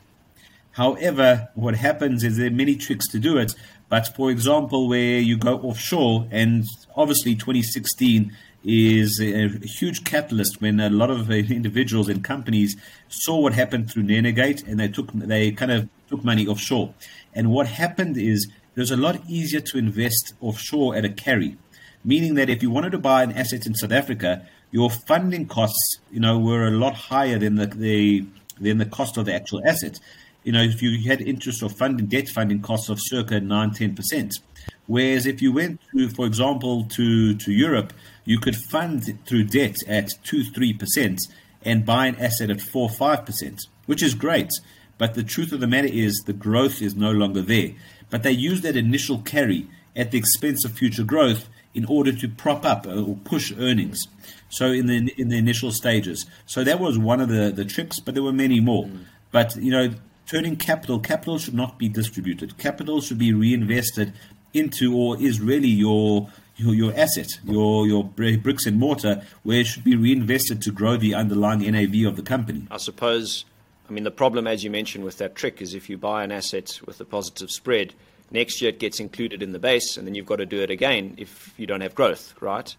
However, 0.72 1.50
what 1.54 1.76
happens 1.76 2.24
is 2.24 2.38
there 2.38 2.48
are 2.48 2.52
many 2.52 2.76
tricks 2.76 3.08
to 3.10 3.20
do 3.20 3.38
it. 3.38 3.54
But 3.90 4.16
for 4.16 4.32
example, 4.32 4.88
where 4.88 5.20
you 5.20 5.38
go 5.38 5.58
offshore, 5.60 6.28
and 6.32 6.66
obviously 6.96 7.36
2016 7.36 8.32
is 8.64 9.20
a, 9.20 9.50
huge 9.64 10.04
catalyst 10.04 10.62
when 10.62 10.80
a 10.80 10.90
lot 10.90 11.10
of 11.10 11.30
uh, 11.30 11.34
individuals 11.34 12.08
and 12.08 12.24
companies 12.24 12.78
saw 13.10 13.40
what 13.40 13.54
happened 13.54 13.92
through 13.92 14.04
Nenegate 14.04 14.66
and 14.68 14.80
they 14.80 14.88
took 14.88 15.12
they 15.14 15.52
kind 15.52 15.72
of 15.72 15.90
took 16.10 16.24
money 16.24 16.48
offshore. 16.48 16.94
And 17.34 17.52
what 17.52 17.68
happened 17.68 18.18
is 18.18 18.48
it 18.76 18.80
was 18.80 18.92
a 18.92 18.98
lot 18.98 19.22
easier 19.28 19.60
to 19.60 19.78
invest 19.78 20.34
offshore 20.40 20.96
at 20.96 21.04
a 21.04 21.10
carry, 21.10 21.58
meaning 22.06 22.36
that 22.36 22.50
if 22.50 22.64
you 22.64 22.70
wanted 22.70 22.92
to 22.92 22.98
buy 22.98 23.22
an 23.24 23.34
asset 23.34 23.66
in 23.66 23.76
South 23.76 23.92
Africa, 23.92 24.48
your 24.72 24.90
funding 24.90 25.48
costs, 25.48 26.00
you 26.10 26.22
know, 26.22 26.40
were 26.40 26.68
a 26.68 26.72
lot 26.72 26.94
higher 26.94 27.38
than 27.38 27.56
the, 27.56 27.68
the 27.68 28.26
than 28.60 28.78
the 28.78 28.86
cost 28.86 29.18
of 29.18 29.26
the 29.26 29.34
actual 29.34 29.62
asset. 29.68 30.00
You 30.44 30.54
know, 30.54 30.62
if 30.62 30.82
you 30.82 31.08
had 31.10 31.22
interest 31.22 31.62
or 31.62 31.70
funding, 31.70 32.06
debt 32.08 32.30
funding 32.30 32.62
costs 32.62 32.90
of 32.90 33.00
circa 33.02 33.40
9 33.40 33.72
10%. 33.72 34.40
Whereas 34.88 35.26
if 35.26 35.42
you 35.42 35.52
went 35.52 35.82
to, 35.92 36.10
for 36.10 36.26
example, 36.26 36.86
to, 36.86 37.36
to 37.36 37.52
Europe, 37.52 37.94
you 38.24 38.40
could 38.40 38.56
fund 38.56 39.20
through 39.26 39.46
debt 39.46 39.78
at 39.88 40.12
2 40.24 40.44
3% 40.52 41.20
and 41.64 41.86
buy 41.86 42.08
an 42.08 42.16
asset 42.16 42.50
at 42.50 42.62
4 42.62 42.90
5%, 42.90 43.60
which 43.86 44.02
is 44.02 44.16
great. 44.16 44.52
But 44.98 45.16
the 45.16 45.24
truth 45.24 45.52
of 45.52 45.60
the 45.60 45.68
matter 45.68 45.90
is 45.92 46.24
the 46.26 46.34
growth 46.34 46.82
is 46.82 46.96
no 46.96 47.12
longer 47.12 47.42
there 47.42 47.72
but 48.12 48.22
they 48.22 48.32
use 48.32 48.62
that 48.62 48.78
initial 48.78 49.18
carry 49.20 49.68
at 49.96 50.12
the 50.12 50.20
expense 50.20 50.64
of 50.64 50.74
future 50.74 51.04
growth 51.04 51.50
in 51.74 51.86
order 51.86 52.12
to 52.12 52.28
prop 52.28 52.66
up 52.66 52.86
or 52.86 53.16
push 53.24 53.52
earnings. 53.58 54.08
So 54.50 54.68
in 54.68 54.86
the 54.86 55.14
in 55.18 55.30
the 55.30 55.38
initial 55.38 55.72
stages, 55.72 56.28
so 56.46 56.64
that 56.64 56.80
was 56.80 57.00
one 57.00 57.22
of 57.22 57.30
the 57.30 57.52
the 57.52 57.66
tricks, 57.66 58.00
but 58.00 58.14
there 58.14 58.24
were 58.24 58.34
many 58.34 58.60
more. 58.60 58.86
Mm. 58.86 59.06
But 59.32 59.56
you 59.56 59.72
know, 59.72 59.94
turning 60.28 60.58
capital, 60.58 61.00
capital 61.00 61.40
should 61.40 61.54
not 61.54 61.80
be 61.80 61.90
distributed. 61.90 62.58
Capital 62.58 63.02
should 63.02 63.18
be 63.18 63.34
reinvested 63.34 64.14
into 64.54 64.96
or 64.96 65.20
is 65.22 65.40
really 65.40 65.70
your 65.70 66.30
your, 66.58 66.76
your 66.76 66.94
asset, 66.96 67.40
your 67.46 67.88
your 67.88 68.04
bricks 68.04 68.66
and 68.66 68.78
mortar, 68.78 69.24
where 69.44 69.62
it 69.62 69.68
should 69.68 69.84
be 69.84 69.96
reinvested 69.96 70.62
to 70.64 70.72
grow 70.72 70.98
the 70.98 71.16
underlying 71.16 71.60
NAV 71.60 72.06
of 72.06 72.18
the 72.18 72.22
company. 72.22 72.68
I 72.70 72.78
suppose 72.78 73.46
I 73.92 73.94
mean, 73.94 74.06
the 74.06 74.12
problem, 74.12 74.48
as 74.48 74.64
you 74.64 74.72
mentioned, 74.72 75.04
with 75.04 75.18
that 75.18 75.36
trick 75.36 75.62
is 75.62 75.74
if 75.74 75.90
you 75.90 75.98
buy 75.98 76.24
an 76.24 76.32
asset 76.32 76.80
with 76.86 77.02
a 77.02 77.06
positive 77.06 77.52
spread, 77.52 77.94
next 78.32 78.62
year 78.62 78.70
it 78.70 78.80
gets 78.80 79.02
included 79.02 79.44
in 79.44 79.52
the 79.52 79.60
base, 79.60 79.98
and 79.98 80.08
then 80.08 80.16
you've 80.16 80.26
got 80.26 80.38
to 80.38 80.46
do 80.46 80.62
it 80.62 80.70
again 80.70 81.16
if 81.18 81.54
you 81.58 81.68
don't 81.68 81.82
have 81.82 81.94
growth, 81.94 82.34
right? 82.40 82.74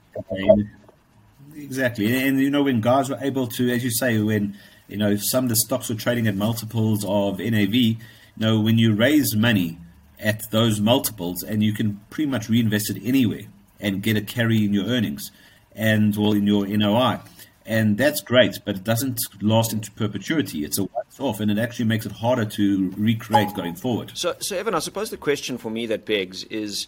Exactly. 1.54 2.26
And, 2.26 2.40
you 2.40 2.48
know, 2.48 2.62
when 2.62 2.80
guys 2.80 3.10
were 3.10 3.18
able 3.20 3.46
to, 3.48 3.70
as 3.70 3.84
you 3.84 3.90
say, 3.90 4.22
when, 4.22 4.56
you 4.88 4.96
know, 4.96 5.16
some 5.16 5.44
of 5.44 5.50
the 5.50 5.56
stocks 5.56 5.90
were 5.90 5.96
trading 5.96 6.26
at 6.28 6.34
multiples 6.34 7.04
of 7.04 7.40
NAV, 7.40 7.74
you 7.74 7.96
know, 8.38 8.58
when 8.58 8.78
you 8.78 8.94
raise 8.94 9.36
money 9.36 9.76
at 10.18 10.40
those 10.50 10.80
multiples 10.80 11.42
and 11.42 11.62
you 11.62 11.74
can 11.74 12.00
pretty 12.08 12.30
much 12.30 12.48
reinvest 12.48 12.88
it 12.88 13.02
anywhere 13.04 13.42
and 13.78 14.02
get 14.02 14.16
a 14.16 14.22
carry 14.22 14.64
in 14.64 14.72
your 14.72 14.86
earnings 14.86 15.30
and, 15.76 16.16
well, 16.16 16.32
in 16.32 16.46
your 16.46 16.66
NOI 16.66 17.20
and 17.66 17.98
that's 17.98 18.20
great, 18.20 18.58
but 18.64 18.76
it 18.76 18.84
doesn't 18.84 19.20
last 19.40 19.72
into 19.72 19.90
perpetuity. 19.92 20.64
It's 20.64 20.78
a 20.78 20.84
once 20.84 21.20
off, 21.20 21.40
and 21.40 21.50
it 21.50 21.58
actually 21.58 21.84
makes 21.86 22.06
it 22.06 22.12
harder 22.12 22.44
to 22.44 22.92
recreate 22.96 23.54
going 23.54 23.74
forward. 23.74 24.12
So, 24.14 24.34
so 24.40 24.56
Evan, 24.56 24.74
I 24.74 24.80
suppose 24.80 25.10
the 25.10 25.16
question 25.16 25.58
for 25.58 25.70
me 25.70 25.86
that 25.86 26.04
begs 26.04 26.44
is, 26.44 26.86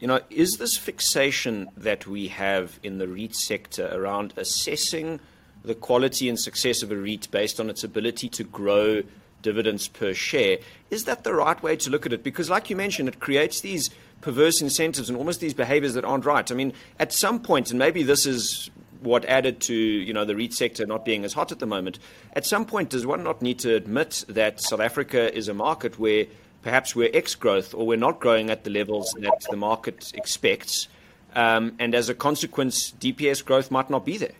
you 0.00 0.06
know, 0.06 0.20
is 0.30 0.56
this 0.58 0.76
fixation 0.76 1.68
that 1.76 2.06
we 2.06 2.28
have 2.28 2.78
in 2.82 2.98
the 2.98 3.08
REIT 3.08 3.34
sector 3.34 3.90
around 3.92 4.32
assessing 4.36 5.20
the 5.64 5.74
quality 5.74 6.28
and 6.28 6.38
success 6.38 6.82
of 6.82 6.90
a 6.90 6.96
REIT 6.96 7.28
based 7.30 7.60
on 7.60 7.70
its 7.70 7.84
ability 7.84 8.28
to 8.30 8.44
grow 8.44 9.02
dividends 9.42 9.88
per 9.88 10.14
share, 10.14 10.58
is 10.90 11.04
that 11.04 11.24
the 11.24 11.34
right 11.34 11.62
way 11.62 11.76
to 11.76 11.90
look 11.90 12.06
at 12.06 12.12
it? 12.12 12.22
Because, 12.22 12.48
like 12.48 12.70
you 12.70 12.76
mentioned, 12.76 13.08
it 13.08 13.20
creates 13.20 13.60
these 13.60 13.90
perverse 14.20 14.62
incentives 14.62 15.08
and 15.08 15.18
almost 15.18 15.40
these 15.40 15.54
behaviors 15.54 15.94
that 15.94 16.04
aren't 16.04 16.24
right. 16.24 16.50
I 16.50 16.54
mean, 16.54 16.72
at 16.98 17.12
some 17.12 17.40
point, 17.40 17.70
and 17.70 17.78
maybe 17.78 18.02
this 18.02 18.24
is 18.24 18.70
what 19.02 19.24
added 19.24 19.60
to 19.60 19.74
you 19.74 20.12
know 20.12 20.24
the 20.24 20.36
REIT 20.36 20.54
sector 20.54 20.86
not 20.86 21.04
being 21.04 21.24
as 21.24 21.32
hot 21.32 21.52
at 21.52 21.58
the 21.58 21.66
moment. 21.66 21.98
At 22.34 22.46
some 22.46 22.64
point, 22.64 22.90
does 22.90 23.06
one 23.06 23.22
not 23.22 23.42
need 23.42 23.58
to 23.60 23.74
admit 23.74 24.24
that 24.28 24.60
South 24.60 24.80
Africa 24.80 25.34
is 25.34 25.48
a 25.48 25.54
market 25.54 25.98
where 25.98 26.26
perhaps 26.62 26.94
we're 26.94 27.10
ex 27.12 27.34
growth 27.34 27.74
or 27.74 27.86
we're 27.86 27.96
not 27.96 28.20
growing 28.20 28.50
at 28.50 28.64
the 28.64 28.70
levels 28.70 29.14
that 29.18 29.44
the 29.50 29.56
market 29.56 30.12
expects, 30.14 30.88
um, 31.34 31.74
and 31.78 31.94
as 31.94 32.08
a 32.08 32.14
consequence, 32.14 32.92
DPS 32.92 33.44
growth 33.44 33.70
might 33.70 33.90
not 33.90 34.04
be 34.04 34.18
there. 34.18 34.34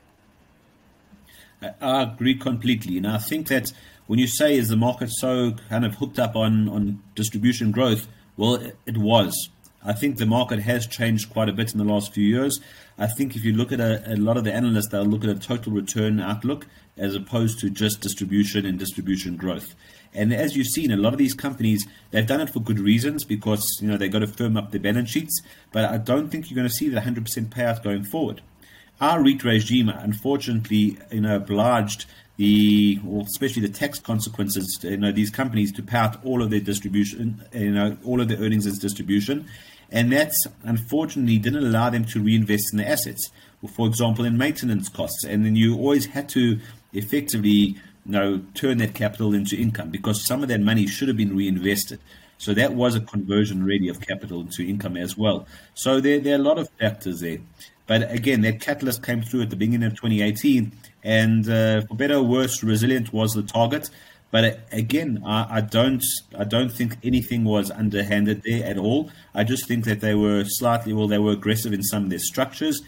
I 1.81 2.03
agree 2.03 2.35
completely, 2.35 2.97
and 2.97 3.07
I 3.07 3.19
think 3.19 3.49
that 3.49 3.73
when 4.07 4.19
you 4.19 4.27
say 4.27 4.57
is 4.57 4.69
the 4.69 4.77
market 4.77 5.11
so 5.11 5.53
kind 5.69 5.85
of 5.85 5.95
hooked 5.95 6.19
up 6.19 6.37
on 6.37 6.69
on 6.69 7.03
distribution 7.15 7.71
growth, 7.71 8.09
well, 8.37 8.63
it 8.87 8.99
was. 8.99 9.49
I 9.85 9.93
think 9.93 10.19
the 10.19 10.27
market 10.27 10.61
has 10.61 10.87
changed 10.87 11.31
quite 11.31 11.49
a 11.49 11.53
bit 11.53 11.73
in 11.73 11.79
the 11.79 11.85
last 11.85 12.13
few 12.13 12.25
years. 12.25 12.61
I 13.03 13.09
think 13.09 13.35
if 13.35 13.45
you 13.45 13.53
look 13.53 13.73
at 13.73 13.81
a, 13.81 14.15
a, 14.15 14.15
lot 14.15 14.37
of 14.37 14.45
the 14.45 14.53
analysts, 14.55 14.91
they'll 14.91 15.05
look 15.05 15.25
at 15.25 15.31
a 15.31 15.35
total 15.35 15.73
return 15.73 16.21
outlook 16.21 16.69
as 16.97 17.17
opposed 17.17 17.59
to 17.59 17.69
just 17.69 18.01
distribution 18.01 18.65
and 18.65 18.79
distribution 18.79 19.37
growth. 19.37 19.75
And 20.15 20.33
as 20.33 20.57
you've 20.57 20.69
seen, 20.69 20.93
a 20.93 20.97
lot 20.97 21.13
of 21.13 21.19
these 21.19 21.35
companies, 21.35 21.85
they've 22.13 22.27
done 22.27 22.41
it 22.41 22.51
for 22.51 22.61
good 22.61 22.79
reasons 22.79 23.25
because, 23.25 23.67
you 23.81 23.89
know, 23.89 23.97
they've 23.97 24.13
got 24.13 24.21
to 24.21 24.29
firm 24.29 24.57
up 24.57 24.71
their 24.71 24.81
balance 24.81 25.11
sheets. 25.11 25.43
But 25.73 25.87
I 25.87 25.99
don't 25.99 26.29
think 26.29 26.49
you're 26.49 26.55
going 26.55 26.69
to 26.69 26.73
see 26.73 26.89
the 26.89 27.01
100% 27.01 27.25
payout 27.47 27.83
going 27.83 28.05
forward. 28.05 28.41
Our 29.01 29.21
REIT 29.21 29.43
regime, 29.43 29.89
unfortunately, 29.89 30.97
you 31.11 31.23
know, 31.23 31.35
obliged 31.35 32.07
the, 32.37 33.01
especially 33.27 33.63
the 33.63 33.75
tax 33.75 33.99
consequences, 33.99 34.79
you 34.83 34.97
know, 34.97 35.11
these 35.11 35.31
companies 35.31 35.73
to 35.73 35.83
pay 35.83 35.99
out 35.99 36.25
all 36.25 36.41
of 36.41 36.51
their 36.51 36.61
distribution, 36.61 37.43
you 37.53 37.73
know, 37.73 37.97
all 38.05 38.21
of 38.21 38.29
their 38.29 38.39
earnings 38.39 38.65
as 38.65 38.79
distribution. 38.79 39.49
And 39.93 40.11
that 40.11 40.33
unfortunately 40.63 41.39
didn't 41.39 41.65
allow 41.65 41.91
them 41.91 42.05
to 42.07 42.21
reinvest 42.21 42.73
in 42.73 42.79
the 42.79 42.89
assets, 42.89 43.31
for 43.75 43.87
example, 43.87 44.25
in 44.25 44.39
maintenance 44.39 44.89
costs. 44.89 45.23
And 45.23 45.45
then 45.45 45.55
you 45.55 45.77
always 45.77 46.07
had 46.07 46.29
to 46.31 46.59
effectively 46.93 47.77
you 48.05 48.13
know, 48.13 48.43
turn 48.55 48.79
that 48.79 48.95
capital 48.95 49.35
into 49.35 49.57
income 49.57 49.91
because 49.91 50.27
some 50.27 50.43
of 50.43 50.49
that 50.49 50.61
money 50.61 50.87
should 50.87 51.09
have 51.09 51.17
been 51.17 51.37
reinvested. 51.37 52.01
So 52.39 52.55
that 52.55 52.75
was 52.75 52.97
a 52.97 53.01
conversion 53.01 53.63
really 53.63 53.89
of 53.89 54.01
capital 54.01 54.41
into 54.41 54.67
income 54.67 54.97
as 54.97 55.17
well. 55.17 55.47
So 55.75 56.01
there, 56.01 56.19
there 56.19 56.33
are 56.35 56.41
a 56.41 56.43
lot 56.43 56.59
of 56.59 56.69
factors 56.81 57.21
there. 57.21 57.39
But 57.87 58.11
again, 58.11 58.41
that 58.41 58.61
catalyst 58.61 59.05
came 59.05 59.23
through 59.23 59.43
at 59.43 59.51
the 59.51 59.57
beginning 59.57 59.87
of 59.87 59.93
2018. 59.93 60.73
And 61.05 61.49
uh, 61.49 61.83
for 61.83 61.95
better 61.95 62.17
or 62.17 62.23
worse, 62.23 62.63
Resilient 62.63 63.13
was 63.13 63.35
the 63.35 63.43
target. 63.43 63.91
But 64.33 64.45
uh, 64.45 64.57
again, 64.73 65.23
I, 65.25 65.59
I, 65.59 65.61
don't 65.61 66.03
I 66.37 66.43
don't 66.43 66.71
think 66.73 66.97
anything 67.05 67.45
was 67.45 67.71
underhanded 67.71 68.43
there 68.45 68.65
at 68.65 68.79
all. 68.79 69.11
I 69.35 69.45
just 69.45 69.69
think 69.69 69.85
that 69.85 70.01
they 70.01 70.15
were 70.15 70.45
slightly 70.45 70.93
well, 70.93 71.07
they 71.07 71.19
were 71.19 71.33
aggressive 71.33 71.73
in 71.73 71.83
some 71.85 72.05
of 72.05 72.11
their 72.11 72.19
structures, 72.19 72.83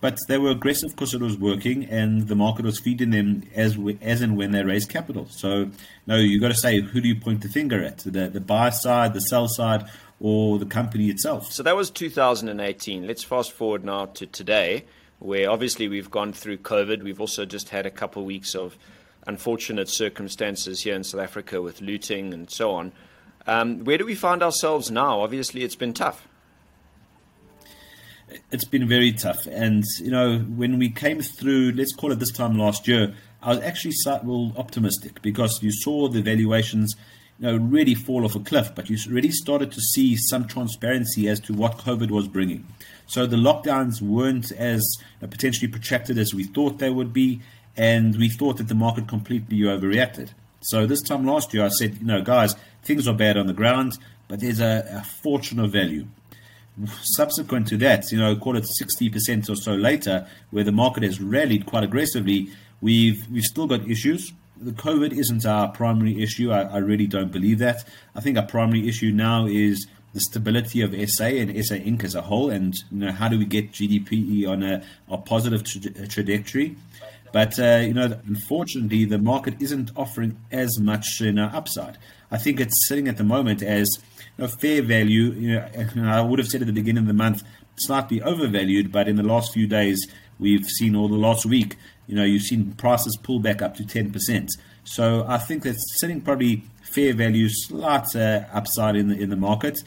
but 0.00 0.18
they 0.28 0.38
were 0.38 0.50
aggressive 0.50 0.90
because 0.90 1.14
it 1.14 1.20
was 1.20 1.38
working 1.38 1.84
and 1.84 2.26
the 2.26 2.34
market 2.34 2.64
was 2.64 2.80
feeding 2.80 3.10
them 3.10 3.44
as 3.54 3.78
as 4.02 4.20
and 4.20 4.36
when 4.36 4.50
they 4.50 4.64
raised 4.64 4.90
capital. 4.90 5.28
So 5.30 5.70
no, 6.08 6.16
you 6.16 6.40
got 6.40 6.48
to 6.48 6.54
say 6.54 6.80
who 6.80 7.00
do 7.00 7.08
you 7.08 7.16
point 7.16 7.42
the 7.42 7.48
finger 7.48 7.82
at? 7.82 7.98
The 7.98 8.28
the 8.28 8.40
buy 8.40 8.70
side, 8.70 9.14
the 9.14 9.20
sell 9.20 9.46
side, 9.46 9.88
or 10.18 10.58
the 10.58 10.66
company 10.66 11.10
itself? 11.10 11.52
So 11.52 11.62
that 11.62 11.76
was 11.76 11.90
2018. 11.90 13.06
Let's 13.06 13.22
fast 13.22 13.52
forward 13.52 13.84
now 13.84 14.06
to 14.06 14.26
today, 14.26 14.84
where 15.20 15.48
obviously 15.48 15.86
we've 15.86 16.10
gone 16.10 16.32
through 16.32 16.58
COVID. 16.58 17.04
We've 17.04 17.20
also 17.20 17.44
just 17.44 17.68
had 17.68 17.86
a 17.86 17.90
couple 17.90 18.22
of 18.22 18.26
weeks 18.26 18.56
of 18.56 18.76
unfortunate 19.28 19.88
circumstances 19.88 20.82
here 20.82 20.94
in 20.94 21.04
South 21.04 21.20
Africa 21.20 21.62
with 21.62 21.80
looting 21.80 22.32
and 22.34 22.50
so 22.50 22.72
on. 22.72 22.92
Um, 23.46 23.84
where 23.84 23.98
do 23.98 24.04
we 24.04 24.14
find 24.14 24.42
ourselves 24.42 24.90
now? 24.90 25.20
Obviously, 25.20 25.62
it's 25.62 25.76
been 25.76 25.92
tough. 25.92 26.26
It's 28.50 28.64
been 28.64 28.88
very 28.88 29.12
tough. 29.12 29.46
And, 29.46 29.84
you 30.00 30.10
know, 30.10 30.38
when 30.38 30.78
we 30.78 30.90
came 30.90 31.20
through, 31.20 31.72
let's 31.72 31.94
call 31.94 32.10
it 32.10 32.18
this 32.18 32.32
time 32.32 32.58
last 32.58 32.88
year, 32.88 33.14
I 33.42 33.50
was 33.50 33.60
actually 33.60 33.94
well 34.24 34.52
optimistic 34.56 35.22
because 35.22 35.62
you 35.62 35.72
saw 35.72 36.08
the 36.08 36.20
valuations 36.20 36.96
you 37.38 37.46
know, 37.46 37.56
really 37.56 37.94
fall 37.94 38.24
off 38.24 38.34
a 38.34 38.40
cliff, 38.40 38.74
but 38.74 38.90
you 38.90 38.98
already 39.10 39.30
started 39.30 39.70
to 39.72 39.80
see 39.80 40.16
some 40.16 40.46
transparency 40.46 41.28
as 41.28 41.38
to 41.40 41.54
what 41.54 41.78
COVID 41.78 42.10
was 42.10 42.26
bringing. 42.26 42.66
So 43.06 43.26
the 43.26 43.36
lockdowns 43.36 44.02
weren't 44.02 44.50
as 44.52 44.84
potentially 45.20 45.68
protracted 45.68 46.18
as 46.18 46.34
we 46.34 46.44
thought 46.44 46.78
they 46.78 46.90
would 46.90 47.12
be, 47.12 47.40
and 47.78 48.16
we 48.16 48.28
thought 48.28 48.56
that 48.56 48.66
the 48.66 48.74
market 48.74 49.06
completely 49.08 49.58
overreacted. 49.58 50.30
So 50.60 50.84
this 50.84 51.00
time 51.00 51.24
last 51.24 51.54
year, 51.54 51.64
I 51.64 51.68
said, 51.68 51.98
you 51.98 52.06
know, 52.06 52.20
guys, 52.20 52.56
things 52.82 53.06
are 53.06 53.14
bad 53.14 53.36
on 53.36 53.46
the 53.46 53.52
ground, 53.52 53.96
but 54.26 54.40
there's 54.40 54.60
a, 54.60 54.84
a 54.92 55.04
fortune 55.04 55.60
of 55.60 55.70
value. 55.72 56.06
Subsequent 57.02 57.68
to 57.68 57.76
that, 57.78 58.10
you 58.10 58.18
know, 58.18 58.36
call 58.36 58.56
it 58.56 58.66
60% 58.82 59.48
or 59.48 59.54
so 59.54 59.74
later, 59.74 60.26
where 60.50 60.64
the 60.64 60.72
market 60.72 61.04
has 61.04 61.20
rallied 61.20 61.66
quite 61.66 61.84
aggressively, 61.84 62.50
we've 62.80 63.28
we've 63.30 63.44
still 63.44 63.66
got 63.66 63.88
issues. 63.88 64.32
The 64.60 64.72
COVID 64.72 65.12
isn't 65.12 65.46
our 65.46 65.68
primary 65.68 66.20
issue. 66.20 66.50
I, 66.50 66.62
I 66.62 66.78
really 66.78 67.06
don't 67.06 67.30
believe 67.30 67.60
that. 67.60 67.84
I 68.14 68.20
think 68.20 68.36
our 68.36 68.46
primary 68.46 68.88
issue 68.88 69.12
now 69.12 69.46
is 69.46 69.86
the 70.14 70.20
stability 70.20 70.80
of 70.80 70.90
SA 71.10 71.26
and 71.26 71.64
SA 71.64 71.76
Inc. 71.76 72.02
as 72.02 72.14
a 72.14 72.22
whole, 72.22 72.50
and 72.50 72.74
you 72.90 72.98
know 72.98 73.12
how 73.12 73.28
do 73.28 73.38
we 73.38 73.44
get 73.44 73.72
GDP 73.72 74.48
on 74.48 74.62
a, 74.62 74.82
a 75.08 75.18
positive 75.18 75.64
tra- 75.64 76.08
trajectory. 76.08 76.76
But 77.32 77.58
uh, 77.58 77.82
you 77.82 77.94
know, 77.94 78.18
unfortunately, 78.26 79.04
the 79.04 79.18
market 79.18 79.54
isn't 79.60 79.90
offering 79.96 80.38
as 80.50 80.78
much 80.80 81.20
you 81.20 81.32
know, 81.32 81.50
upside. 81.52 81.98
I 82.30 82.38
think 82.38 82.60
it's 82.60 82.88
sitting 82.88 83.08
at 83.08 83.16
the 83.16 83.24
moment 83.24 83.62
as 83.62 83.88
you 84.36 84.44
know, 84.44 84.48
fair 84.48 84.82
value. 84.82 85.32
You 85.32 85.60
know, 85.96 86.10
I 86.10 86.20
would 86.20 86.38
have 86.38 86.48
said 86.48 86.60
at 86.60 86.66
the 86.66 86.72
beginning 86.72 87.02
of 87.02 87.08
the 87.08 87.14
month, 87.14 87.42
slightly 87.76 88.22
overvalued, 88.22 88.92
but 88.92 89.08
in 89.08 89.16
the 89.16 89.22
last 89.22 89.52
few 89.52 89.66
days, 89.66 90.06
we've 90.38 90.66
seen, 90.66 90.94
or 90.94 91.08
the 91.08 91.16
last 91.16 91.46
week, 91.46 91.76
you 92.06 92.14
know, 92.14 92.24
you've 92.24 92.42
seen 92.42 92.72
prices 92.72 93.16
pull 93.22 93.40
back 93.40 93.62
up 93.62 93.76
to 93.76 93.82
10%. 93.82 94.48
So 94.84 95.24
I 95.28 95.38
think 95.38 95.64
that's 95.64 96.00
sitting 96.00 96.20
probably 96.20 96.64
fair 96.82 97.12
value, 97.12 97.48
slight 97.48 98.14
uh, 98.16 98.44
upside 98.52 98.96
in 98.96 99.08
the 99.08 99.20
in 99.20 99.30
the 99.30 99.36
market. 99.36 99.78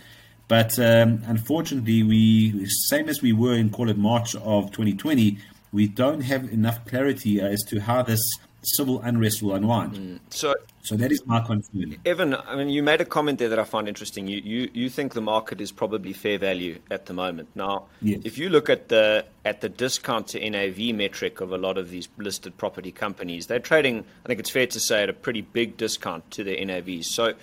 But 0.48 0.77
um, 0.79 1.24
unfortunately, 1.25 2.03
we 2.03 2.65
same 2.89 3.10
as 3.10 3.21
we 3.21 3.33
were 3.33 3.55
in 3.55 3.69
call 3.69 3.89
it 3.89 3.98
March 3.98 4.36
of 4.36 4.71
2020, 4.71 5.38
we 5.71 5.87
don't 5.87 6.21
have 6.21 6.51
enough 6.51 6.85
clarity 6.85 7.39
as 7.39 7.63
to 7.63 7.79
how 7.79 8.01
this 8.01 8.21
civil 8.63 9.01
unrest 9.01 9.41
will 9.41 9.55
unwind. 9.55 9.93
Mm. 9.93 10.19
So, 10.29 10.53
so 10.83 10.95
that 10.95 11.11
is 11.11 11.25
my 11.25 11.41
concern. 11.41 11.97
Evan, 12.05 12.35
I 12.35 12.55
mean, 12.55 12.69
you 12.69 12.83
made 12.83 13.01
a 13.01 13.05
comment 13.05 13.39
there 13.39 13.49
that 13.49 13.59
I 13.59 13.63
find 13.63 13.87
interesting. 13.87 14.27
You, 14.27 14.41
you, 14.43 14.69
you 14.73 14.89
think 14.89 15.13
the 15.13 15.21
market 15.21 15.61
is 15.61 15.71
probably 15.71 16.13
fair 16.13 16.37
value 16.37 16.79
at 16.89 17.05
the 17.05 17.13
moment. 17.13 17.49
Now, 17.55 17.85
yes. 18.01 18.21
if 18.23 18.37
you 18.37 18.49
look 18.49 18.69
at 18.69 18.89
the 18.89 19.25
at 19.45 19.61
the 19.61 19.69
discount 19.69 20.27
to 20.29 20.49
NAV 20.49 20.95
metric 20.95 21.41
of 21.41 21.51
a 21.51 21.57
lot 21.57 21.77
of 21.77 21.89
these 21.89 22.07
listed 22.17 22.57
property 22.57 22.91
companies, 22.91 23.47
they're 23.47 23.59
trading. 23.59 24.03
I 24.25 24.27
think 24.27 24.39
it's 24.39 24.49
fair 24.49 24.67
to 24.67 24.79
say 24.79 25.03
at 25.03 25.09
a 25.09 25.13
pretty 25.13 25.41
big 25.41 25.77
discount 25.77 26.29
to 26.31 26.43
their 26.43 26.57
NAVs. 26.57 27.05
So, 27.05 27.33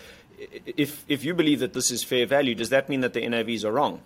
if 0.77 1.05
if 1.09 1.25
you 1.25 1.35
believe 1.35 1.61
that 1.61 1.73
this 1.73 1.91
is 1.91 2.05
fair 2.05 2.27
value, 2.27 2.55
does 2.55 2.71
that 2.71 2.89
mean 2.89 3.01
that 3.01 3.13
the 3.13 3.23
NAVs 3.23 3.65
are 3.65 3.73
wrong? 3.73 4.01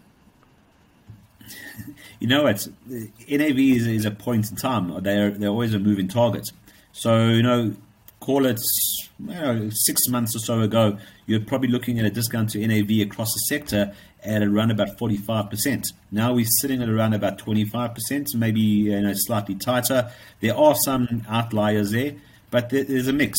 You 2.20 2.28
know, 2.28 2.46
it's 2.46 2.68
NAV 2.86 3.58
is, 3.58 3.86
is, 3.86 4.04
a 4.04 4.10
point 4.10 4.50
in 4.50 4.56
time. 4.56 5.02
They're 5.02 5.30
they're 5.30 5.48
always 5.48 5.74
a 5.74 5.78
moving 5.78 6.08
target. 6.08 6.50
So 6.92 7.28
you 7.28 7.42
know, 7.42 7.74
call 8.20 8.46
it 8.46 8.60
you 9.18 9.34
know, 9.34 9.70
six 9.70 10.08
months 10.08 10.34
or 10.36 10.38
so 10.38 10.60
ago, 10.60 10.98
you're 11.26 11.40
probably 11.40 11.68
looking 11.68 11.98
at 11.98 12.04
a 12.04 12.10
discount 12.10 12.50
to 12.50 12.66
NAV 12.66 13.06
across 13.06 13.32
the 13.32 13.40
sector 13.48 13.94
at 14.24 14.42
around 14.42 14.70
about 14.70 14.96
45%. 14.98 15.92
Now 16.10 16.32
we're 16.32 16.46
sitting 16.60 16.82
at 16.82 16.88
around 16.88 17.14
about 17.14 17.38
25%, 17.38 18.34
maybe 18.34 18.60
you 18.60 19.00
know, 19.00 19.12
slightly 19.14 19.54
tighter. 19.54 20.10
There 20.40 20.56
are 20.56 20.74
some 20.74 21.24
outliers 21.28 21.90
there, 21.90 22.14
but 22.50 22.70
there's 22.70 23.08
a 23.08 23.12
mix. 23.12 23.38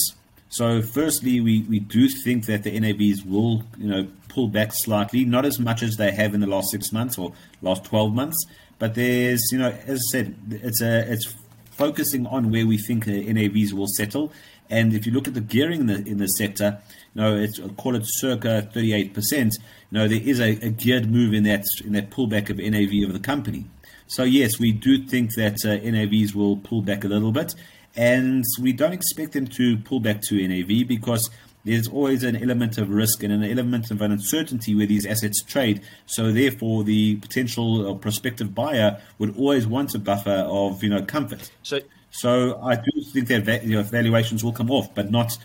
So, 0.49 0.83
firstly, 0.83 1.39
we, 1.39 1.63
we 1.63 1.79
do 1.79 2.07
think 2.07 2.45
that 2.45 2.61
the 2.61 2.79
NAVs 2.79 3.25
will, 3.25 3.63
you 3.75 3.87
know, 3.87 4.07
pull 4.33 4.47
back 4.47 4.71
slightly, 4.73 5.25
not 5.25 5.45
as 5.45 5.59
much 5.59 5.83
as 5.83 5.97
they 5.97 6.11
have 6.11 6.33
in 6.33 6.41
the 6.41 6.47
last 6.47 6.71
six 6.71 6.91
months 6.91 7.17
or 7.17 7.33
last 7.61 7.83
12 7.85 8.13
months. 8.13 8.45
But 8.79 8.95
there's, 8.95 9.41
you 9.51 9.59
know, 9.59 9.69
as 9.85 9.99
I 10.09 10.11
said, 10.11 10.35
it's 10.49 10.81
a 10.81 11.11
it's 11.11 11.33
focusing 11.71 12.25
on 12.27 12.51
where 12.51 12.65
we 12.65 12.77
think 12.77 13.05
the 13.05 13.25
NAVs 13.25 13.73
will 13.73 13.87
settle. 13.87 14.31
And 14.69 14.93
if 14.93 15.05
you 15.05 15.11
look 15.11 15.27
at 15.27 15.33
the 15.33 15.41
gearing 15.41 15.81
in 15.81 15.87
the, 15.87 15.95
in 15.95 16.17
the 16.17 16.27
sector, 16.27 16.79
you 17.13 17.21
know, 17.21 17.35
it's 17.35 17.59
call 17.77 17.95
it 17.95 18.03
circa 18.05 18.67
38%. 18.73 19.13
You 19.33 19.51
know, 19.91 20.07
there 20.07 20.21
is 20.21 20.39
a, 20.39 20.51
a 20.65 20.69
geared 20.69 21.09
move 21.09 21.33
in 21.33 21.43
that 21.43 21.63
in 21.85 21.93
that 21.93 22.09
pullback 22.09 22.49
of 22.49 22.57
NAV 22.57 23.07
of 23.07 23.13
the 23.13 23.19
company. 23.19 23.65
So 24.07 24.23
yes, 24.23 24.59
we 24.59 24.71
do 24.71 25.05
think 25.05 25.35
that 25.35 25.57
uh, 25.65 25.79
NAVs 25.83 26.35
will 26.35 26.57
pull 26.57 26.81
back 26.81 27.03
a 27.03 27.07
little 27.07 27.31
bit, 27.31 27.55
and 27.95 28.43
we 28.61 28.73
don't 28.73 28.93
expect 28.93 29.33
them 29.33 29.47
to 29.47 29.77
pull 29.77 29.99
back 29.99 30.21
to 30.29 30.47
NAV 30.47 30.87
because 30.87 31.29
there's 31.65 31.87
always 31.87 32.23
an 32.23 32.35
element 32.35 32.77
of 32.77 32.89
risk 32.89 33.23
and 33.23 33.31
an 33.31 33.43
element 33.43 33.89
of 33.89 34.01
uncertainty 34.01 34.75
where 34.75 34.85
these 34.85 35.05
assets 35.05 35.41
trade. 35.43 35.81
So 36.05 36.31
therefore, 36.31 36.83
the 36.83 37.15
potential 37.17 37.87
or 37.87 37.97
prospective 37.97 38.53
buyer 38.53 39.01
would 39.17 39.37
always 39.37 39.65
want 39.65 39.95
a 39.95 39.99
buffer 39.99 40.45
of 40.47 40.83
you 40.83 40.89
know 40.89 41.03
comfort. 41.03 41.51
So, 41.63 41.79
so 42.11 42.61
I 42.61 42.75
do 42.75 43.03
think 43.11 43.27
that 43.27 43.63
you 43.63 43.77
know, 43.77 43.83
valuations 43.83 44.43
will 44.43 44.51
come 44.51 44.69
off, 44.69 44.93
but 44.93 45.09
not 45.09 45.37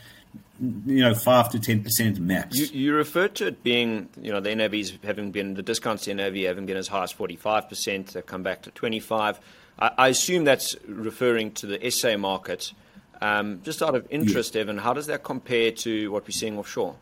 you 0.61 1.03
know 1.03 1.15
five 1.15 1.51
to 1.51 1.61
ten 1.61 1.83
percent 1.83 2.19
max. 2.19 2.57
You, 2.57 2.67
you 2.67 2.95
referred 2.95 3.37
to 3.37 3.47
it 3.47 3.63
being 3.63 4.09
you 4.21 4.33
know 4.33 4.41
the 4.41 4.51
NAVs 4.51 5.03
having 5.05 5.31
been 5.31 5.55
the 5.55 5.63
discounts 5.63 6.05
to 6.05 6.15
NAV 6.15 6.37
having 6.37 6.67
been 6.67 6.77
as 6.77 6.89
high 6.89 7.05
as 7.05 7.13
forty 7.13 7.37
five 7.37 7.69
percent. 7.69 8.09
They've 8.09 8.27
come 8.27 8.43
back 8.43 8.63
to 8.63 8.71
twenty 8.73 9.01
five. 9.01 9.39
I, 9.79 9.91
I 9.97 10.09
assume 10.09 10.45
that's 10.45 10.77
referring 10.87 11.53
to 11.53 11.67
the 11.67 11.91
SA 11.91 12.17
market. 12.17 12.73
Um, 13.21 13.61
just 13.63 13.83
out 13.83 13.95
of 13.95 14.07
interest. 14.11 14.57
Evan, 14.57 14.79
how 14.79 14.93
does 14.93 15.07
that 15.07 15.25
compare 15.25 15.73
to 15.73 16.11
what 16.13 16.25
we're 16.25 16.31
seeing 16.31 16.59
offshore? 16.59 16.97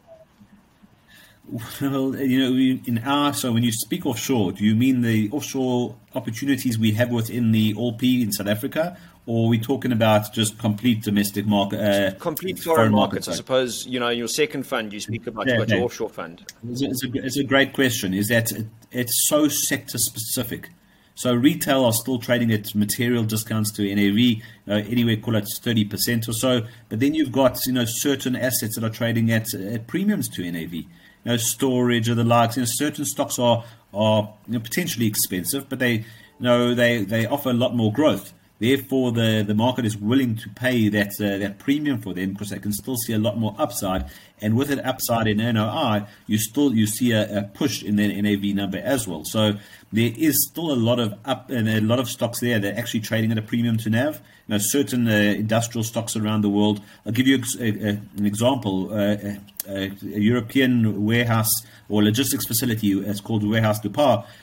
Well, 1.80 2.16
you 2.16 2.38
know, 2.40 2.80
in 2.86 2.98
our 3.04 3.32
so 3.32 3.52
when 3.52 3.62
you 3.62 3.70
speak 3.70 4.04
offshore, 4.04 4.52
do 4.52 4.64
you 4.64 4.74
mean 4.74 5.02
the 5.02 5.30
offshore 5.30 5.94
opportunities 6.14 6.76
we 6.78 6.92
have 6.92 7.10
within 7.10 7.52
the 7.52 7.74
OP 7.76 8.02
in 8.02 8.32
South 8.32 8.48
Africa, 8.48 8.96
or 9.26 9.46
are 9.46 9.48
we 9.48 9.58
talking 9.60 9.92
about 9.92 10.32
just 10.32 10.58
complete 10.58 11.02
domestic 11.02 11.46
market? 11.46 11.80
Uh, 11.80 12.18
complete 12.18 12.58
foreign, 12.58 12.90
markets. 12.90 13.28
I 13.28 13.32
suppose 13.32 13.86
you 13.86 14.00
know 14.00 14.08
in 14.08 14.18
your 14.18 14.28
second 14.28 14.64
fund 14.64 14.92
you 14.92 14.98
speak 14.98 15.28
about 15.28 15.46
yeah, 15.46 15.62
your 15.62 15.84
offshore 15.84 16.10
fund. 16.10 16.44
It's 16.68 16.82
a, 16.82 16.86
it's, 16.86 17.04
a, 17.04 17.08
it's 17.14 17.38
a, 17.38 17.44
great 17.44 17.72
question. 17.72 18.12
Is 18.12 18.30
it's 18.30 19.28
so 19.28 19.46
sector 19.46 19.98
specific. 19.98 20.70
So 21.16 21.34
retail 21.34 21.86
are 21.86 21.94
still 21.94 22.18
trading 22.18 22.52
at 22.52 22.74
material 22.74 23.24
discounts 23.24 23.72
to 23.72 23.94
NAV, 23.94 24.42
uh, 24.68 24.86
anywhere 24.86 25.16
call 25.16 25.34
it 25.36 25.48
thirty 25.62 25.84
percent 25.84 26.28
or 26.28 26.34
so. 26.34 26.60
But 26.90 27.00
then 27.00 27.14
you've 27.14 27.32
got 27.32 27.58
you 27.66 27.72
know 27.72 27.86
certain 27.86 28.36
assets 28.36 28.74
that 28.76 28.84
are 28.84 28.90
trading 28.90 29.32
at, 29.32 29.54
at 29.54 29.86
premiums 29.86 30.28
to 30.30 30.50
NAV. 30.50 30.74
You 30.74 30.84
know 31.24 31.38
storage 31.38 32.10
or 32.10 32.14
the 32.14 32.22
likes. 32.22 32.56
You 32.56 32.62
know 32.62 32.68
certain 32.70 33.06
stocks 33.06 33.38
are 33.38 33.64
are 33.94 34.34
you 34.46 34.54
know, 34.54 34.60
potentially 34.60 35.06
expensive, 35.06 35.70
but 35.70 35.78
they 35.78 35.92
you 35.94 36.04
know 36.40 36.74
they 36.74 37.02
they 37.02 37.24
offer 37.24 37.48
a 37.48 37.54
lot 37.54 37.74
more 37.74 37.90
growth. 37.90 38.34
Therefore, 38.58 39.12
the, 39.12 39.44
the 39.46 39.54
market 39.54 39.84
is 39.84 39.96
willing 39.96 40.36
to 40.36 40.48
pay 40.48 40.88
that 40.88 41.12
uh, 41.20 41.36
that 41.38 41.58
premium 41.58 42.00
for 42.00 42.14
them 42.14 42.32
because 42.32 42.50
they 42.50 42.58
can 42.58 42.72
still 42.72 42.96
see 42.96 43.12
a 43.12 43.18
lot 43.18 43.38
more 43.38 43.54
upside. 43.58 44.10
And 44.40 44.56
with 44.56 44.70
an 44.70 44.80
upside 44.80 45.26
in 45.26 45.38
NOI, 45.38 46.06
you 46.26 46.38
still 46.38 46.74
you 46.74 46.86
see 46.86 47.12
a, 47.12 47.38
a, 47.38 47.42
push 47.42 47.82
in 47.82 47.96
the 47.96 48.20
NAV 48.20 48.54
number 48.54 48.78
as 48.78 49.06
well. 49.06 49.24
So 49.24 49.54
there 49.92 50.12
is 50.16 50.48
still 50.48 50.72
a 50.72 50.74
lot 50.74 50.98
of 50.98 51.14
up 51.24 51.50
and 51.50 51.68
a 51.68 51.80
lot 51.80 51.98
of 51.98 52.08
stocks 52.08 52.40
there 52.40 52.58
that 52.58 52.74
are 52.74 52.78
actually 52.78 53.00
trading 53.00 53.30
at 53.30 53.38
a 53.38 53.42
premium 53.42 53.76
to 53.78 53.90
NAV. 53.90 54.16
You 54.48 54.54
know, 54.54 54.58
certain 54.58 55.06
uh, 55.06 55.12
industrial 55.12 55.84
stocks 55.84 56.16
around 56.16 56.40
the 56.42 56.50
world. 56.50 56.80
I'll 57.04 57.12
give 57.12 57.26
you 57.26 57.42
a, 57.60 57.64
a, 57.64 57.88
an 58.16 58.26
example. 58.26 58.92
Uh, 58.92 59.36
a, 59.68 59.88
European 60.02 61.04
warehouse 61.04 61.50
or 61.88 62.02
logistics 62.02 62.46
facility, 62.46 62.92
it's 62.92 63.20
called 63.20 63.48
Warehouse 63.48 63.80
du 63.80 63.90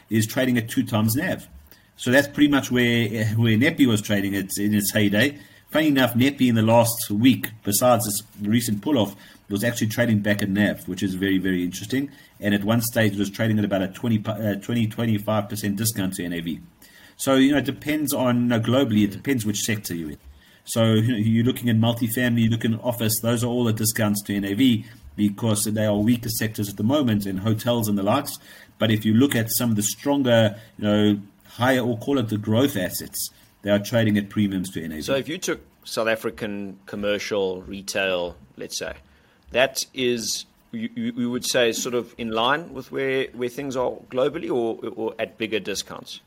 is 0.10 0.28
trading 0.28 0.58
at 0.58 0.70
two 0.70 0.84
times 0.84 1.16
NAV. 1.16 1.48
So 2.04 2.12
that's 2.12 2.28
pretty 2.28 2.50
much 2.50 2.70
where 2.70 3.08
where 3.38 3.58
NEPI 3.58 3.86
was 3.86 4.02
trading 4.02 4.34
in 4.34 4.74
its 4.76 4.92
heyday. 4.92 5.40
Funny 5.72 5.88
enough, 5.88 6.18
NEPI 6.18 6.50
in 6.50 6.56
the 6.56 6.62
last 6.62 7.10
week, 7.10 7.52
besides 7.64 8.04
this 8.04 8.24
recent 8.42 8.82
pull 8.82 8.98
off, 8.98 9.16
was 9.50 9.64
actually 9.64 9.88
trading 9.88 10.20
back 10.20 10.42
at 10.42 10.50
NAV, 10.50 10.86
which 10.90 11.02
is 11.02 11.16
very, 11.16 11.38
very 11.38 11.64
interesting. 11.64 12.12
And 12.42 12.54
at 12.54 12.66
one 12.66 12.82
stage, 12.82 13.14
it 13.14 13.20
was 13.20 13.30
trading 13.30 13.58
at 13.58 13.64
about 13.64 13.84
a 13.84 13.88
20, 13.88 14.22
uh, 14.28 14.56
20 14.56 14.88
25% 14.90 15.78
discount 15.78 16.16
to 16.16 16.28
NAV. 16.28 16.58
So, 17.16 17.36
you 17.36 17.54
know, 17.54 17.60
it 17.60 17.66
depends 17.66 18.14
on, 18.14 18.36
you 18.36 18.48
know, 18.48 18.60
globally, 18.60 19.06
it 19.06 19.12
depends 19.12 19.46
which 19.46 19.62
sector 19.62 19.96
you're 19.96 20.10
in. 20.10 20.18
So, 20.66 20.84
you 20.96 21.12
know, 21.14 21.18
you're 21.18 21.46
looking 21.46 21.70
at 21.70 21.78
multifamily, 21.78 22.42
you're 22.42 22.52
looking 22.52 22.74
at 22.74 22.84
office, 22.84 23.18
those 23.22 23.46
are 23.46 23.48
all 23.48 23.64
the 23.64 23.72
discounts 23.72 24.22
to 24.24 24.38
NAV 24.38 24.86
because 25.16 25.64
they 25.64 25.86
are 25.86 25.96
weaker 25.96 26.28
sectors 26.28 26.68
at 26.68 26.76
the 26.76 26.84
moment 26.84 27.26
in 27.26 27.38
hotels 27.38 27.88
and 27.88 27.98
the 27.98 28.04
likes. 28.04 28.40
But 28.78 28.92
if 28.92 29.06
you 29.06 29.14
look 29.14 29.38
at 29.38 29.50
some 29.50 29.70
of 29.70 29.78
the 29.78 29.84
stronger, 29.84 30.60
you 30.78 30.84
know, 30.84 31.20
higher, 31.54 31.82
or 31.82 31.98
call 31.98 32.18
it 32.18 32.30
the 32.30 32.38
growth 32.38 32.76
assets, 32.76 33.30
they 33.62 33.72
are 33.72 33.80
trading 33.80 34.18
at 34.18 34.30
premiums 34.30 34.70
to 34.72 34.88
NAV. 34.88 35.04
So 35.04 35.16
if 35.16 35.28
you 35.28 35.38
took 35.38 35.62
South 35.84 36.08
African 36.08 36.80
commercial 36.86 37.62
retail, 37.64 38.36
let's 38.58 38.78
say, 38.78 38.94
that 39.52 39.86
is 39.94 40.46
you, 40.72 40.90
you 40.96 41.32
would 41.32 41.46
say 41.46 41.72
sort 41.72 41.96
of 41.96 42.16
in 42.18 42.32
line 42.32 42.74
with 42.74 42.92
where, 42.92 43.28
where 43.34 43.50
things 43.50 43.76
are 43.76 43.92
globally 44.10 44.50
or, 44.50 44.80
or 44.96 45.14
at 45.20 45.38
bigger 45.38 45.60
discounts? 45.60 46.20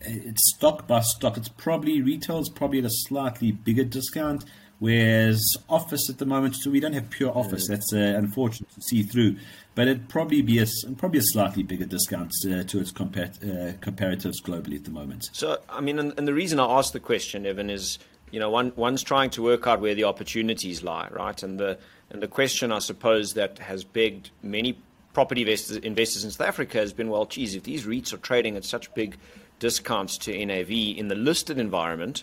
It's 0.00 0.54
stock 0.54 0.86
by 0.86 1.00
stock. 1.00 1.36
It's 1.36 1.50
probably 1.50 2.00
retail 2.00 2.38
is 2.38 2.48
probably 2.48 2.78
at 2.78 2.86
a 2.86 2.90
slightly 2.90 3.52
bigger 3.52 3.84
discount, 3.84 4.44
whereas 4.80 5.56
office 5.68 6.10
at 6.10 6.18
the 6.18 6.26
moment. 6.26 6.56
So 6.56 6.70
we 6.70 6.80
don't 6.80 6.94
have 6.94 7.08
pure 7.08 7.36
office. 7.36 7.66
Mm. 7.66 7.68
That's 7.68 7.92
uh, 7.92 8.18
unfortunate 8.18 8.70
to 8.74 8.80
see 8.80 9.04
through, 9.04 9.36
but 9.76 9.86
it'd 9.86 10.08
probably 10.08 10.42
be 10.42 10.58
a 10.58 10.66
probably 10.96 11.20
a 11.20 11.24
slightly 11.24 11.62
bigger 11.62 11.86
discount 11.86 12.32
uh, 12.46 12.64
to 12.64 12.80
its 12.80 12.90
compar- 12.90 13.42
uh, 13.44 13.74
comparatives 13.78 14.42
globally 14.42 14.74
at 14.74 14.84
the 14.84 14.90
moment. 14.90 15.30
So 15.32 15.58
I 15.68 15.80
mean, 15.80 15.98
and, 16.00 16.12
and 16.18 16.26
the 16.26 16.34
reason 16.34 16.58
I 16.58 16.64
asked 16.64 16.92
the 16.92 17.00
question, 17.00 17.46
Evan, 17.46 17.70
is 17.70 17.98
you 18.32 18.40
know 18.40 18.50
one 18.50 18.72
one's 18.74 19.04
trying 19.04 19.30
to 19.30 19.42
work 19.42 19.68
out 19.68 19.80
where 19.80 19.94
the 19.94 20.04
opportunities 20.04 20.82
lie, 20.82 21.08
right? 21.12 21.40
And 21.42 21.60
the 21.60 21.78
and 22.10 22.20
the 22.20 22.28
question, 22.28 22.72
I 22.72 22.80
suppose, 22.80 23.34
that 23.34 23.60
has 23.60 23.84
begged 23.84 24.30
many 24.42 24.76
property 25.12 25.42
investors, 25.42 25.76
investors 25.78 26.24
in 26.24 26.30
South 26.30 26.46
Africa 26.46 26.78
has 26.78 26.92
been, 26.92 27.08
well, 27.08 27.24
geez, 27.24 27.54
if 27.54 27.64
these 27.64 27.84
REITs 27.84 28.12
are 28.12 28.18
trading 28.18 28.56
at 28.56 28.64
such 28.64 28.92
big 28.94 29.16
discounts 29.58 30.18
to 30.18 30.46
NAV 30.46 30.70
in 30.70 31.08
the 31.08 31.14
listed 31.14 31.58
environment, 31.58 32.22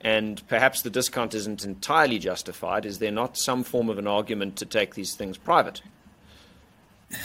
and 0.00 0.46
perhaps 0.48 0.82
the 0.82 0.90
discount 0.90 1.34
isn't 1.34 1.64
entirely 1.64 2.18
justified, 2.18 2.86
is 2.86 2.98
there 2.98 3.10
not 3.10 3.36
some 3.36 3.64
form 3.64 3.88
of 3.88 3.98
an 3.98 4.06
argument 4.06 4.56
to 4.56 4.66
take 4.66 4.94
these 4.94 5.14
things 5.14 5.36
private? 5.36 5.82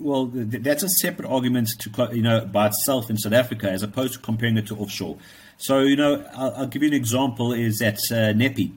well, 0.00 0.30
that's 0.32 0.82
a 0.82 0.88
separate 0.88 1.28
argument 1.28 1.68
to 1.78 2.08
you 2.12 2.22
know 2.22 2.46
by 2.46 2.68
itself 2.68 3.10
in 3.10 3.18
South 3.18 3.34
Africa, 3.34 3.70
as 3.70 3.82
opposed 3.82 4.14
to 4.14 4.18
comparing 4.18 4.56
it 4.56 4.66
to 4.68 4.76
offshore. 4.76 5.18
So, 5.58 5.80
you 5.80 5.96
know, 5.96 6.24
I'll, 6.34 6.54
I'll 6.56 6.66
give 6.66 6.82
you 6.82 6.88
an 6.88 6.94
example. 6.94 7.52
Is 7.52 7.80
that 7.80 7.98
uh, 8.10 8.32
NEPI? 8.32 8.72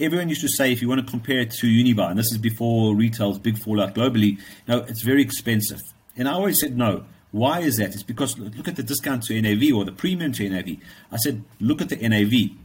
everyone 0.00 0.28
used 0.28 0.40
to 0.40 0.48
say 0.48 0.72
if 0.72 0.82
you 0.82 0.88
want 0.88 1.04
to 1.04 1.10
compare 1.10 1.40
it 1.40 1.50
to 1.50 1.66
Unibail, 1.66 2.10
and 2.10 2.18
this 2.18 2.32
is 2.32 2.38
before 2.38 2.94
retail's 2.94 3.38
big 3.38 3.58
fallout 3.58 3.94
globally, 3.94 4.38
know, 4.66 4.78
it's 4.88 5.02
very 5.02 5.22
expensive. 5.22 5.80
And 6.16 6.28
I 6.28 6.32
always 6.32 6.60
said 6.60 6.76
no. 6.76 7.04
Why 7.30 7.60
is 7.60 7.78
that? 7.78 7.94
It's 7.94 8.04
because 8.04 8.38
look 8.38 8.68
at 8.68 8.76
the 8.76 8.82
discount 8.82 9.24
to 9.24 9.40
NAV 9.40 9.74
or 9.74 9.84
the 9.84 9.92
premium 9.92 10.32
to 10.32 10.48
NAV. 10.48 10.76
I 11.10 11.16
said, 11.16 11.42
look 11.60 11.80
at 11.80 11.88
the 11.88 11.96
NAV. 11.96 12.56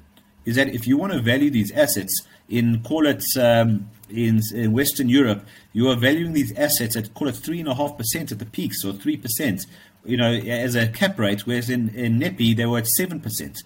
Is 0.46 0.56
that 0.56 0.74
if 0.74 0.88
you 0.88 0.98
want 0.98 1.14
to 1.14 1.22
value 1.22 1.50
these 1.50 1.72
assets 1.72 2.14
in, 2.48 2.82
call 2.84 3.06
it, 3.06 3.24
um, 3.38 3.90
in, 4.10 4.42
in, 4.54 4.72
Western 4.72 5.10
Europe, 5.10 5.46
you 5.74 5.90
are 5.90 5.96
valuing 5.96 6.34
these 6.34 6.52
assets 6.58 6.96
at, 6.96 7.14
call 7.14 7.28
it, 7.28 7.36
3.5% 7.36 8.32
at 8.32 8.40
the 8.40 8.46
peaks 8.46 8.84
or 8.84 8.94
3%, 8.94 9.66
you 10.06 10.18
know, 10.18 10.32
as 10.32 10.76
a 10.76 10.88
cap 10.88 11.20
rate, 11.20 11.46
whereas 11.46 11.70
in, 11.70 11.90
in 11.90 12.18
NEPI, 12.18 12.56
they 12.56 12.66
were 12.66 12.80
at 12.80 12.88
7% 13.00 13.58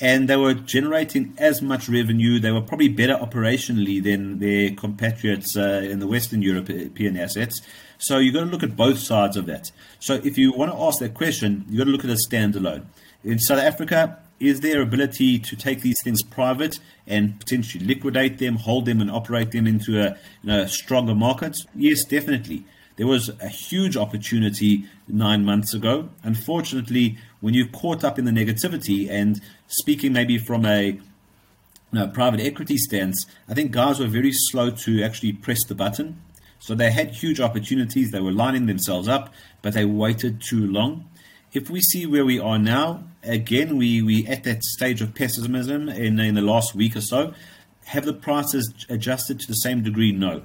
and 0.00 0.28
they 0.28 0.36
were 0.36 0.54
generating 0.54 1.34
as 1.38 1.60
much 1.60 1.88
revenue. 1.88 2.38
They 2.38 2.52
were 2.52 2.60
probably 2.60 2.88
better 2.88 3.14
operationally 3.14 4.02
than 4.02 4.38
their 4.38 4.70
compatriots 4.70 5.56
uh, 5.56 5.82
in 5.84 5.98
the 5.98 6.06
Western 6.06 6.42
European 6.42 7.16
assets. 7.16 7.60
So 7.98 8.18
you've 8.18 8.34
got 8.34 8.44
to 8.44 8.46
look 8.46 8.62
at 8.62 8.76
both 8.76 8.98
sides 8.98 9.36
of 9.36 9.46
that. 9.46 9.72
So 9.98 10.14
if 10.14 10.38
you 10.38 10.52
want 10.52 10.72
to 10.72 10.78
ask 10.78 11.00
that 11.00 11.14
question, 11.14 11.64
you've 11.68 11.78
got 11.78 11.84
to 11.84 11.90
look 11.90 12.04
at 12.04 12.10
a 12.10 12.14
standalone. 12.14 12.86
In 13.24 13.40
South 13.40 13.58
Africa, 13.58 14.20
is 14.40 14.60
their 14.60 14.82
ability 14.82 15.38
to 15.38 15.56
take 15.56 15.82
these 15.82 15.96
things 16.02 16.22
private 16.22 16.78
and 17.06 17.38
potentially 17.40 17.84
liquidate 17.84 18.38
them, 18.38 18.56
hold 18.56 18.86
them, 18.86 19.00
and 19.00 19.10
operate 19.10 19.50
them 19.50 19.66
into 19.66 20.00
a 20.00 20.10
you 20.42 20.50
know, 20.50 20.66
stronger 20.66 21.14
market? 21.14 21.58
Yes, 21.74 22.04
definitely. 22.04 22.64
There 22.96 23.06
was 23.06 23.30
a 23.40 23.48
huge 23.48 23.96
opportunity 23.96 24.84
nine 25.06 25.44
months 25.44 25.72
ago. 25.72 26.08
Unfortunately, 26.24 27.16
when 27.40 27.54
you're 27.54 27.68
caught 27.68 28.02
up 28.02 28.18
in 28.18 28.24
the 28.24 28.32
negativity 28.32 29.08
and 29.08 29.40
speaking 29.68 30.12
maybe 30.12 30.36
from 30.36 30.66
a 30.66 30.86
you 30.86 31.00
know, 31.92 32.08
private 32.08 32.40
equity 32.40 32.76
stance, 32.76 33.24
I 33.48 33.54
think 33.54 33.70
guys 33.70 34.00
were 34.00 34.08
very 34.08 34.32
slow 34.32 34.70
to 34.70 35.02
actually 35.02 35.32
press 35.32 35.64
the 35.64 35.74
button. 35.74 36.20
So 36.58 36.74
they 36.74 36.90
had 36.90 37.12
huge 37.12 37.40
opportunities. 37.40 38.10
They 38.10 38.20
were 38.20 38.32
lining 38.32 38.66
themselves 38.66 39.06
up, 39.06 39.32
but 39.62 39.74
they 39.74 39.84
waited 39.84 40.40
too 40.40 40.66
long. 40.66 41.08
If 41.52 41.70
we 41.70 41.80
see 41.80 42.04
where 42.04 42.24
we 42.24 42.38
are 42.38 42.58
now, 42.58 43.04
again, 43.22 43.78
we 43.78 44.02
we 44.02 44.26
at 44.26 44.44
that 44.44 44.62
stage 44.62 45.00
of 45.00 45.14
pessimism 45.14 45.88
in 45.88 46.20
in 46.20 46.34
the 46.34 46.42
last 46.42 46.74
week 46.74 46.94
or 46.96 47.00
so. 47.00 47.34
Have 47.86 48.04
the 48.04 48.12
prices 48.12 48.86
adjusted 48.90 49.40
to 49.40 49.46
the 49.46 49.54
same 49.54 49.82
degree? 49.82 50.12
No. 50.12 50.42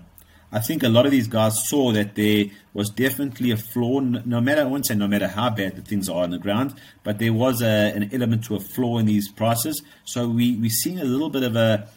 I 0.53 0.59
think 0.59 0.83
a 0.83 0.87
lot 0.87 1.05
of 1.05 1.11
these 1.11 1.27
guys 1.27 1.67
saw 1.67 1.91
that 1.93 2.13
there 2.13 2.45
was 2.73 2.89
definitely 2.89 3.49
a 3.49 3.57
flaw, 3.57 3.99
no 3.99 4.39
matter, 4.39 4.61
I 4.61 4.65
wouldn't 4.65 4.85
say 4.85 4.93
no 4.93 5.07
matter 5.07 5.27
how 5.27 5.49
bad 5.49 5.75
the 5.75 5.81
things 5.81 6.07
are 6.07 6.23
on 6.23 6.29
the 6.29 6.37
ground, 6.37 6.75
but 7.03 7.17
there 7.17 7.33
was 7.33 7.63
a, 7.63 7.91
an 7.95 8.11
element 8.13 8.45
to 8.45 8.55
a 8.55 8.59
flaw 8.59 8.99
in 8.99 9.07
these 9.07 9.29
prices. 9.29 9.81
So 10.05 10.29
we, 10.29 10.55
we're 10.55 10.69
seeing 10.69 10.99
a 10.99 11.05
little 11.05 11.31
bit 11.31 11.41
of 11.41 11.55
a, 11.55 11.89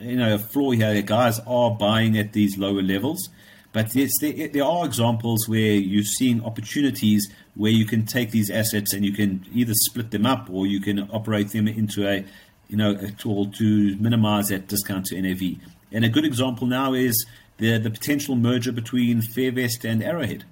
you 0.00 0.16
know, 0.16 0.34
a 0.34 0.38
flaw 0.38 0.70
here. 0.70 0.94
The 0.94 1.02
guys 1.02 1.38
are 1.46 1.70
buying 1.70 2.16
at 2.16 2.32
these 2.32 2.56
lower 2.56 2.82
levels. 2.82 3.28
But 3.72 3.94
yes, 3.94 4.10
there, 4.22 4.48
there 4.48 4.64
are 4.64 4.86
examples 4.86 5.46
where 5.46 5.72
you're 5.72 6.02
seeing 6.02 6.42
opportunities 6.42 7.30
where 7.58 7.72
you 7.72 7.84
can 7.84 8.06
take 8.06 8.30
these 8.30 8.50
assets 8.50 8.94
and 8.94 9.04
you 9.04 9.12
can 9.12 9.44
either 9.52 9.74
split 9.74 10.12
them 10.12 10.24
up 10.24 10.48
or 10.48 10.66
you 10.66 10.80
can 10.80 11.10
operate 11.10 11.50
them 11.50 11.66
into 11.66 12.08
a, 12.08 12.24
you 12.68 12.76
know, 12.76 12.92
a 12.92 13.10
tool 13.10 13.50
to 13.50 13.96
minimize 13.96 14.46
that 14.48 14.68
discount 14.68 15.06
to 15.06 15.20
NAV. 15.20 15.56
And 15.90 16.04
a 16.04 16.08
good 16.08 16.24
example 16.24 16.68
now 16.68 16.94
is 16.94 17.26
the, 17.56 17.76
the 17.78 17.90
potential 17.90 18.36
merger 18.36 18.70
between 18.70 19.20
Fairvest 19.20 19.84
and 19.84 20.04
Arrowhead. 20.04 20.44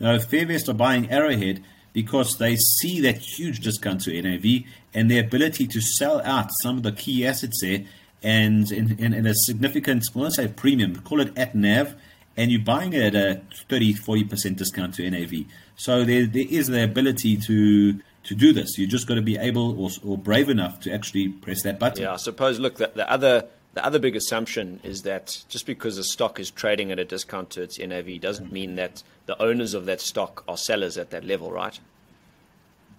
Now, 0.00 0.18
Fairvest 0.18 0.68
are 0.68 0.74
buying 0.74 1.10
Arrowhead 1.10 1.62
because 1.92 2.38
they 2.38 2.56
see 2.56 3.00
that 3.02 3.18
huge 3.18 3.60
discount 3.60 4.02
to 4.02 4.20
NAV 4.20 4.64
and 4.92 5.08
their 5.08 5.22
ability 5.22 5.68
to 5.68 5.80
sell 5.80 6.20
out 6.22 6.50
some 6.62 6.78
of 6.78 6.82
the 6.82 6.92
key 6.92 7.24
assets 7.24 7.60
there 7.62 7.84
and 8.20 8.70
in, 8.72 9.26
a 9.26 9.34
significant, 9.34 10.04
well, 10.12 10.24
let's 10.24 10.36
say 10.36 10.48
premium, 10.48 10.96
call 11.02 11.20
it 11.20 11.36
at 11.36 11.54
NAV, 11.54 11.94
and 12.36 12.50
you're 12.50 12.60
buying 12.60 12.92
it 12.92 13.14
at 13.14 13.14
a 13.14 13.40
30, 13.68 13.94
40% 13.94 14.56
discount 14.56 14.94
to 14.94 15.08
NAV. 15.08 15.44
So 15.78 16.04
there, 16.04 16.26
there 16.26 16.46
is 16.48 16.66
the 16.66 16.84
ability 16.84 17.36
to 17.38 18.00
to 18.24 18.34
do 18.34 18.52
this. 18.52 18.76
You 18.76 18.86
just 18.86 19.06
got 19.06 19.14
to 19.14 19.22
be 19.22 19.38
able 19.38 19.80
or, 19.80 19.90
or 20.04 20.18
brave 20.18 20.50
enough 20.50 20.80
to 20.80 20.92
actually 20.92 21.28
press 21.28 21.62
that 21.62 21.78
button. 21.78 22.02
Yeah, 22.02 22.12
I 22.12 22.16
suppose, 22.16 22.58
look, 22.58 22.74
the, 22.76 22.90
the 22.94 23.10
other 23.10 23.46
the 23.74 23.84
other 23.84 24.00
big 24.00 24.16
assumption 24.16 24.80
is 24.82 25.02
that 25.02 25.44
just 25.48 25.64
because 25.66 25.96
a 25.96 26.04
stock 26.04 26.40
is 26.40 26.50
trading 26.50 26.90
at 26.90 26.98
a 26.98 27.04
discount 27.04 27.50
to 27.50 27.62
its 27.62 27.78
NAV 27.78 28.20
doesn't 28.20 28.52
mean 28.52 28.74
that 28.74 29.04
the 29.26 29.40
owners 29.40 29.72
of 29.72 29.86
that 29.86 30.00
stock 30.00 30.42
are 30.48 30.56
sellers 30.56 30.98
at 30.98 31.10
that 31.10 31.24
level, 31.24 31.52
right? 31.52 31.78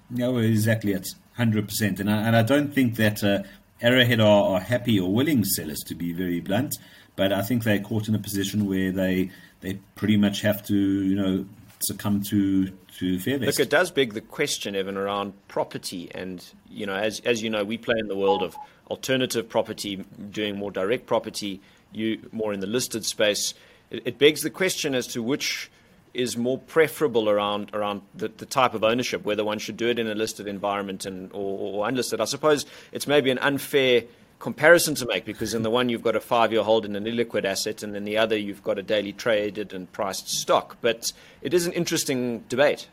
No, 0.09 0.37
exactly. 0.37 0.93
It's 0.93 1.15
100%. 1.37 1.99
And 1.99 2.09
I, 2.09 2.21
and 2.21 2.35
I 2.35 2.43
don't 2.43 2.73
think 2.73 2.95
that 2.95 3.23
uh, 3.23 3.43
Arrowhead 3.81 4.21
are, 4.21 4.53
are 4.53 4.59
happy 4.61 4.99
or 4.99 5.13
willing 5.13 5.43
sellers, 5.43 5.79
to 5.87 5.95
be 5.95 6.13
very 6.13 6.39
blunt. 6.39 6.77
But 7.17 7.33
I 7.33 7.41
think 7.41 7.63
they're 7.63 7.81
caught 7.81 8.07
in 8.07 8.15
a 8.15 8.19
position 8.19 8.65
where 8.65 8.91
they 8.91 9.31
they 9.61 9.73
pretty 9.95 10.15
much 10.15 10.39
have 10.41 10.65
to, 10.67 10.75
you 10.75 11.15
know, 11.15 11.45
succumb 11.81 12.21
to 12.23 12.69
to 12.97 13.19
Fairvest. 13.19 13.45
Look, 13.45 13.65
it 13.65 13.69
does 13.69 13.91
beg 13.91 14.13
the 14.13 14.21
question, 14.21 14.75
Evan, 14.75 14.97
around 14.97 15.33
property, 15.47 16.09
and 16.13 16.43
you 16.69 16.85
know, 16.85 16.95
as 16.95 17.19
as 17.21 17.41
you 17.41 17.49
know, 17.49 17.63
we 17.63 17.77
play 17.77 17.95
in 17.99 18.07
the 18.07 18.15
world 18.15 18.43
of 18.43 18.55
alternative 18.89 19.47
property, 19.47 20.03
doing 20.31 20.57
more 20.57 20.71
direct 20.71 21.05
property, 21.05 21.61
you 21.91 22.29
more 22.31 22.53
in 22.53 22.59
the 22.59 22.67
listed 22.67 23.05
space. 23.05 23.53
It, 23.89 24.03
it 24.05 24.17
begs 24.17 24.41
the 24.41 24.49
question 24.49 24.95
as 24.95 25.07
to 25.07 25.23
which 25.23 25.69
is 26.13 26.35
more 26.35 26.57
preferable 26.57 27.29
around 27.29 27.69
around 27.73 28.01
the, 28.15 28.29
the, 28.29 28.45
type 28.45 28.73
of 28.73 28.83
ownership, 28.83 29.23
whether 29.23 29.43
one 29.43 29.59
should 29.59 29.77
do 29.77 29.87
it 29.89 29.99
in 29.99 30.07
a 30.07 30.15
listed 30.15 30.47
environment 30.47 31.05
and 31.05 31.31
or, 31.33 31.83
or 31.83 31.87
unlisted. 31.87 32.19
I 32.19 32.25
suppose 32.25 32.65
it's 32.91 33.07
maybe 33.07 33.29
an 33.29 33.37
unfair 33.39 34.03
comparison 34.39 34.95
to 34.95 35.05
make 35.05 35.25
because 35.25 35.53
in 35.53 35.63
the 35.63 35.69
one 35.69 35.89
you've 35.89 36.01
got 36.01 36.15
a 36.15 36.19
five 36.19 36.51
year 36.51 36.63
hold 36.63 36.85
in 36.85 36.95
an 36.95 37.03
illiquid 37.03 37.45
asset 37.45 37.83
and 37.83 37.95
in 37.95 38.05
the 38.05 38.17
other 38.17 38.37
you've 38.37 38.63
got 38.63 38.79
a 38.79 38.83
daily 38.83 39.13
traded 39.13 39.73
and 39.73 39.91
priced 39.91 40.29
stock. 40.29 40.77
But 40.81 41.11
it 41.41 41.53
is 41.53 41.67
an 41.67 41.73
interesting 41.73 42.39
debate. 42.49 42.87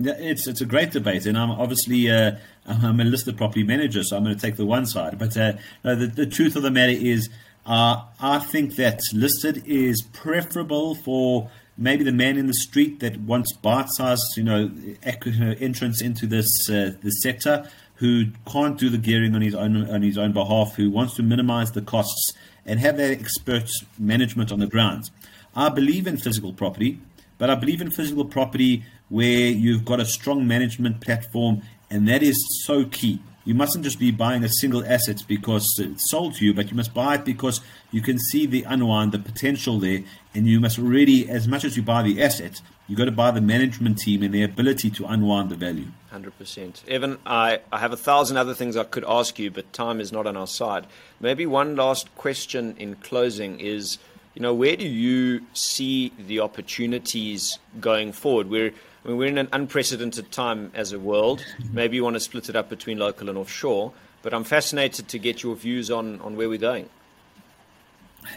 Yeah, 0.00 0.14
it's 0.16 0.46
it's 0.46 0.60
a 0.60 0.66
great 0.66 0.92
debate, 0.92 1.26
and 1.26 1.36
I'm 1.36 1.50
obviously 1.50 2.08
uh, 2.08 2.36
I'm 2.66 3.00
a 3.00 3.04
listed 3.04 3.36
property 3.36 3.64
manager, 3.64 4.04
so 4.04 4.16
I'm 4.16 4.22
going 4.22 4.36
to 4.36 4.40
take 4.40 4.54
the 4.54 4.64
one 4.64 4.86
side. 4.86 5.18
But 5.18 5.36
uh, 5.36 5.54
no, 5.82 5.96
the, 5.96 6.06
the 6.06 6.26
truth 6.26 6.54
of 6.54 6.62
the 6.62 6.70
matter 6.70 6.92
is, 6.92 7.28
uh, 7.66 8.02
I 8.20 8.38
think 8.38 8.76
that 8.76 9.00
listed 9.12 9.64
is 9.66 10.00
preferable 10.12 10.94
for 10.94 11.50
maybe 11.76 12.04
the 12.04 12.12
man 12.12 12.36
in 12.36 12.46
the 12.46 12.54
street 12.54 13.00
that 13.00 13.18
wants 13.20 13.52
bite-sized, 13.52 14.36
you 14.36 14.44
know, 14.44 14.70
entrance 15.02 16.00
into 16.00 16.28
this 16.28 16.70
uh, 16.70 16.92
this 17.02 17.20
sector 17.20 17.68
who 17.98 18.26
can't 18.46 18.78
do 18.78 18.88
the 18.88 18.98
gearing 18.98 19.34
on 19.34 19.42
his 19.42 19.54
own 19.54 19.88
on 19.90 20.02
his 20.02 20.16
own 20.16 20.32
behalf, 20.32 20.74
who 20.76 20.90
wants 20.90 21.14
to 21.16 21.22
minimize 21.22 21.72
the 21.72 21.82
costs 21.82 22.32
and 22.64 22.78
have 22.80 22.96
that 22.96 23.10
expert 23.10 23.70
management 23.98 24.52
on 24.52 24.60
the 24.60 24.66
ground. 24.66 25.10
I 25.54 25.68
believe 25.68 26.06
in 26.06 26.16
physical 26.16 26.52
property, 26.52 27.00
but 27.38 27.50
I 27.50 27.54
believe 27.54 27.80
in 27.80 27.90
physical 27.90 28.24
property 28.24 28.84
where 29.08 29.48
you've 29.48 29.84
got 29.84 30.00
a 30.00 30.04
strong 30.04 30.46
management 30.46 31.00
platform, 31.00 31.62
and 31.90 32.06
that 32.08 32.22
is 32.22 32.36
so 32.64 32.84
key. 32.84 33.20
You 33.44 33.54
mustn't 33.54 33.82
just 33.82 33.98
be 33.98 34.10
buying 34.10 34.44
a 34.44 34.48
single 34.48 34.84
asset 34.84 35.22
because 35.26 35.78
it's 35.78 36.10
sold 36.10 36.34
to 36.34 36.44
you, 36.44 36.52
but 36.52 36.70
you 36.70 36.76
must 36.76 36.92
buy 36.92 37.14
it 37.14 37.24
because 37.24 37.62
you 37.90 38.02
can 38.02 38.18
see 38.18 38.44
the 38.44 38.62
unwind, 38.64 39.12
the 39.12 39.18
potential 39.18 39.78
there, 39.78 40.00
and 40.34 40.46
you 40.46 40.60
must 40.60 40.76
really, 40.76 41.28
as 41.30 41.48
much 41.48 41.64
as 41.64 41.74
you 41.74 41.82
buy 41.82 42.02
the 42.02 42.22
asset, 42.22 42.60
You've 42.88 42.98
got 42.98 43.04
to 43.04 43.12
buy 43.12 43.30
the 43.30 43.42
management 43.42 43.98
team 43.98 44.22
and 44.22 44.32
their 44.32 44.46
ability 44.46 44.90
to 44.92 45.04
unwind 45.04 45.50
the 45.50 45.56
value. 45.56 45.88
100%. 46.10 46.88
Evan, 46.88 47.18
I, 47.26 47.60
I 47.70 47.78
have 47.80 47.92
a 47.92 47.98
thousand 47.98 48.38
other 48.38 48.54
things 48.54 48.78
I 48.78 48.84
could 48.84 49.04
ask 49.06 49.38
you, 49.38 49.50
but 49.50 49.70
time 49.74 50.00
is 50.00 50.10
not 50.10 50.26
on 50.26 50.38
our 50.38 50.46
side. 50.46 50.86
Maybe 51.20 51.44
one 51.44 51.76
last 51.76 52.14
question 52.16 52.74
in 52.78 52.94
closing 52.96 53.60
is, 53.60 53.98
you 54.34 54.40
know, 54.40 54.54
where 54.54 54.74
do 54.74 54.88
you 54.88 55.42
see 55.52 56.12
the 56.18 56.40
opportunities 56.40 57.58
going 57.78 58.12
forward? 58.12 58.48
We're, 58.48 58.72
I 59.04 59.08
mean, 59.08 59.18
we're 59.18 59.28
in 59.28 59.36
an 59.36 59.50
unprecedented 59.52 60.32
time 60.32 60.72
as 60.74 60.92
a 60.92 60.98
world. 60.98 61.44
Maybe 61.70 61.96
you 61.96 62.04
want 62.04 62.14
to 62.14 62.20
split 62.20 62.48
it 62.48 62.56
up 62.56 62.70
between 62.70 62.96
local 62.96 63.28
and 63.28 63.36
offshore, 63.36 63.92
but 64.22 64.32
I'm 64.32 64.44
fascinated 64.44 65.08
to 65.08 65.18
get 65.18 65.42
your 65.42 65.56
views 65.56 65.90
on, 65.90 66.22
on 66.22 66.36
where 66.36 66.48
we're 66.48 66.56
going. 66.56 66.88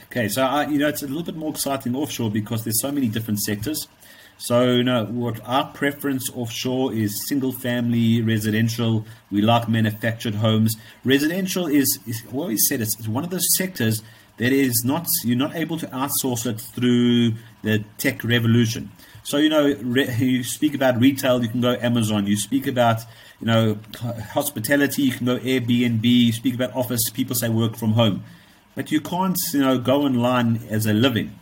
Okay, 0.07 0.27
so 0.27 0.43
I, 0.43 0.67
you 0.67 0.77
know 0.77 0.87
it's 0.87 1.03
a 1.03 1.07
little 1.07 1.23
bit 1.23 1.35
more 1.35 1.51
exciting 1.51 1.95
offshore 1.95 2.29
because 2.29 2.63
there's 2.63 2.81
so 2.81 2.91
many 2.91 3.07
different 3.07 3.39
sectors. 3.41 3.87
So, 4.43 4.81
know, 4.81 5.05
what 5.05 5.39
our 5.47 5.67
preference 5.67 6.27
offshore 6.31 6.93
is 6.93 7.27
single 7.27 7.51
family 7.51 8.23
residential. 8.23 9.05
We 9.29 9.43
like 9.43 9.69
manufactured 9.69 10.33
homes. 10.33 10.75
Residential 11.05 11.67
is, 11.67 11.99
is 12.07 12.25
we 12.31 12.57
said, 12.57 12.81
it's, 12.81 12.97
it's 12.97 13.07
one 13.07 13.23
of 13.23 13.29
those 13.29 13.45
sectors 13.55 14.01
that 14.37 14.51
is 14.51 14.81
not, 14.83 15.05
you're 15.23 15.37
not 15.37 15.55
able 15.55 15.77
to 15.77 15.85
outsource 15.89 16.47
it 16.47 16.59
through 16.59 17.33
the 17.61 17.85
tech 17.99 18.23
revolution. 18.23 18.89
So, 19.21 19.37
you 19.37 19.47
know, 19.47 19.75
re, 19.79 20.11
you 20.15 20.43
speak 20.43 20.73
about 20.73 20.99
retail, 20.99 21.43
you 21.43 21.49
can 21.49 21.61
go 21.61 21.77
Amazon. 21.79 22.25
You 22.25 22.35
speak 22.35 22.65
about, 22.65 23.01
you 23.39 23.45
know, 23.45 23.77
hospitality, 24.31 25.03
you 25.03 25.11
can 25.11 25.27
go 25.27 25.37
Airbnb. 25.37 26.03
You 26.03 26.33
speak 26.33 26.55
about 26.55 26.75
office, 26.75 27.11
people 27.11 27.35
say 27.35 27.49
work 27.49 27.75
from 27.75 27.91
home. 27.91 28.23
But 28.73 28.91
you 28.91 29.01
can't, 29.01 29.37
you 29.53 29.59
know, 29.59 29.77
go 29.77 30.01
online 30.01 30.63
as 30.67 30.87
a 30.87 30.93
living. 30.93 31.37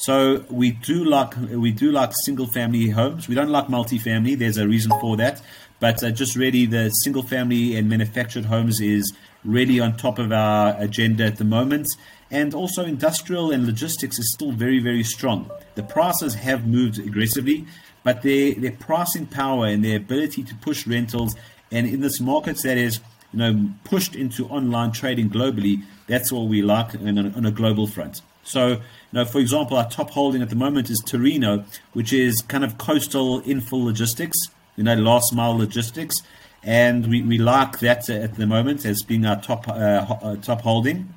So 0.00 0.46
we 0.48 0.70
do 0.70 1.04
like 1.04 1.36
we 1.36 1.72
do 1.72 1.92
like 1.92 2.12
single 2.24 2.46
family 2.46 2.88
homes. 2.88 3.28
We 3.28 3.34
don't 3.34 3.50
like 3.50 3.68
multi-family. 3.68 4.34
There's 4.34 4.56
a 4.56 4.66
reason 4.66 4.92
for 4.98 5.14
that. 5.18 5.42
But 5.78 6.02
uh, 6.02 6.10
just 6.10 6.36
really 6.36 6.64
the 6.64 6.88
single 7.04 7.22
family 7.22 7.76
and 7.76 7.86
manufactured 7.86 8.46
homes 8.46 8.80
is 8.80 9.12
really 9.44 9.78
on 9.78 9.98
top 9.98 10.18
of 10.18 10.32
our 10.32 10.74
agenda 10.78 11.24
at 11.24 11.36
the 11.36 11.44
moment. 11.44 11.86
And 12.30 12.54
also 12.54 12.82
industrial 12.86 13.50
and 13.50 13.66
logistics 13.66 14.18
is 14.18 14.32
still 14.32 14.52
very, 14.52 14.78
very 14.78 15.04
strong. 15.04 15.50
The 15.74 15.82
prices 15.82 16.34
have 16.34 16.66
moved 16.66 16.98
aggressively, 16.98 17.66
but 18.02 18.22
their, 18.22 18.54
their 18.54 18.72
pricing 18.72 19.26
power 19.26 19.66
and 19.66 19.84
their 19.84 19.98
ability 19.98 20.44
to 20.44 20.54
push 20.54 20.86
rentals 20.86 21.36
and 21.70 21.86
in 21.86 22.00
this 22.00 22.20
market 22.20 22.56
that 22.62 22.78
is 22.78 23.00
you 23.34 23.38
know 23.38 23.68
pushed 23.84 24.16
into 24.16 24.46
online 24.48 24.92
trading 24.92 25.28
globally, 25.28 25.82
that's 26.06 26.32
what 26.32 26.46
we 26.46 26.62
like 26.62 26.94
on 26.94 27.18
a, 27.18 27.36
on 27.36 27.44
a 27.44 27.50
global 27.50 27.86
front. 27.86 28.22
So 28.42 28.68
you 28.68 28.80
know, 29.12 29.24
for 29.24 29.38
example, 29.38 29.76
our 29.76 29.88
top 29.88 30.10
holding 30.10 30.42
at 30.42 30.50
the 30.50 30.56
moment 30.56 30.90
is 30.90 31.02
Terreno, 31.04 31.64
which 31.92 32.12
is 32.12 32.42
kind 32.42 32.64
of 32.64 32.78
coastal 32.78 33.42
infill 33.42 33.84
logistics, 33.84 34.38
you 34.76 34.84
know, 34.84 34.94
last 34.94 35.34
mile 35.34 35.56
logistics, 35.56 36.22
and 36.62 37.06
we, 37.06 37.22
we 37.22 37.38
like 37.38 37.80
that 37.80 38.08
at 38.08 38.36
the 38.36 38.46
moment 38.46 38.84
as 38.84 39.02
being 39.02 39.26
our 39.26 39.40
top 39.40 39.68
uh, 39.68 39.72
uh 39.72 40.36
top 40.36 40.62
holding, 40.62 41.12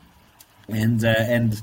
and 0.67 1.03
uh, 1.03 1.15
and. 1.17 1.62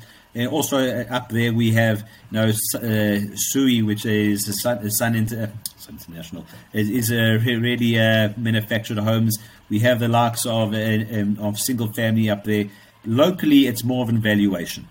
also 0.53 0.79
uh, 0.79 1.05
up 1.11 1.29
there 1.31 1.53
we 1.53 1.73
have 1.73 2.07
you 2.31 2.38
know 2.38 2.49
uh, 2.49 3.18
Sui, 3.35 3.83
which 3.83 4.07
is 4.07 4.46
a 4.46 4.53
Sun, 4.53 4.79
a 4.79 4.90
Sun, 4.90 5.16
Inter, 5.16 5.51
International, 5.88 6.46
is, 6.73 7.11
a 7.11 7.38
really 7.38 7.99
uh, 7.99 8.29
manufactured 8.37 8.99
homes. 8.99 9.37
We 9.68 9.81
have 9.81 9.99
the 9.99 10.07
likes 10.07 10.46
of 10.46 10.73
um, 10.73 11.37
of 11.40 11.59
single 11.59 11.92
family 11.92 12.31
up 12.31 12.44
there. 12.44 12.66
Locally, 13.05 13.66
it's 13.66 13.83
more 13.83 14.05
of 14.05 14.09
an 14.09 14.20
valuation. 14.20 14.88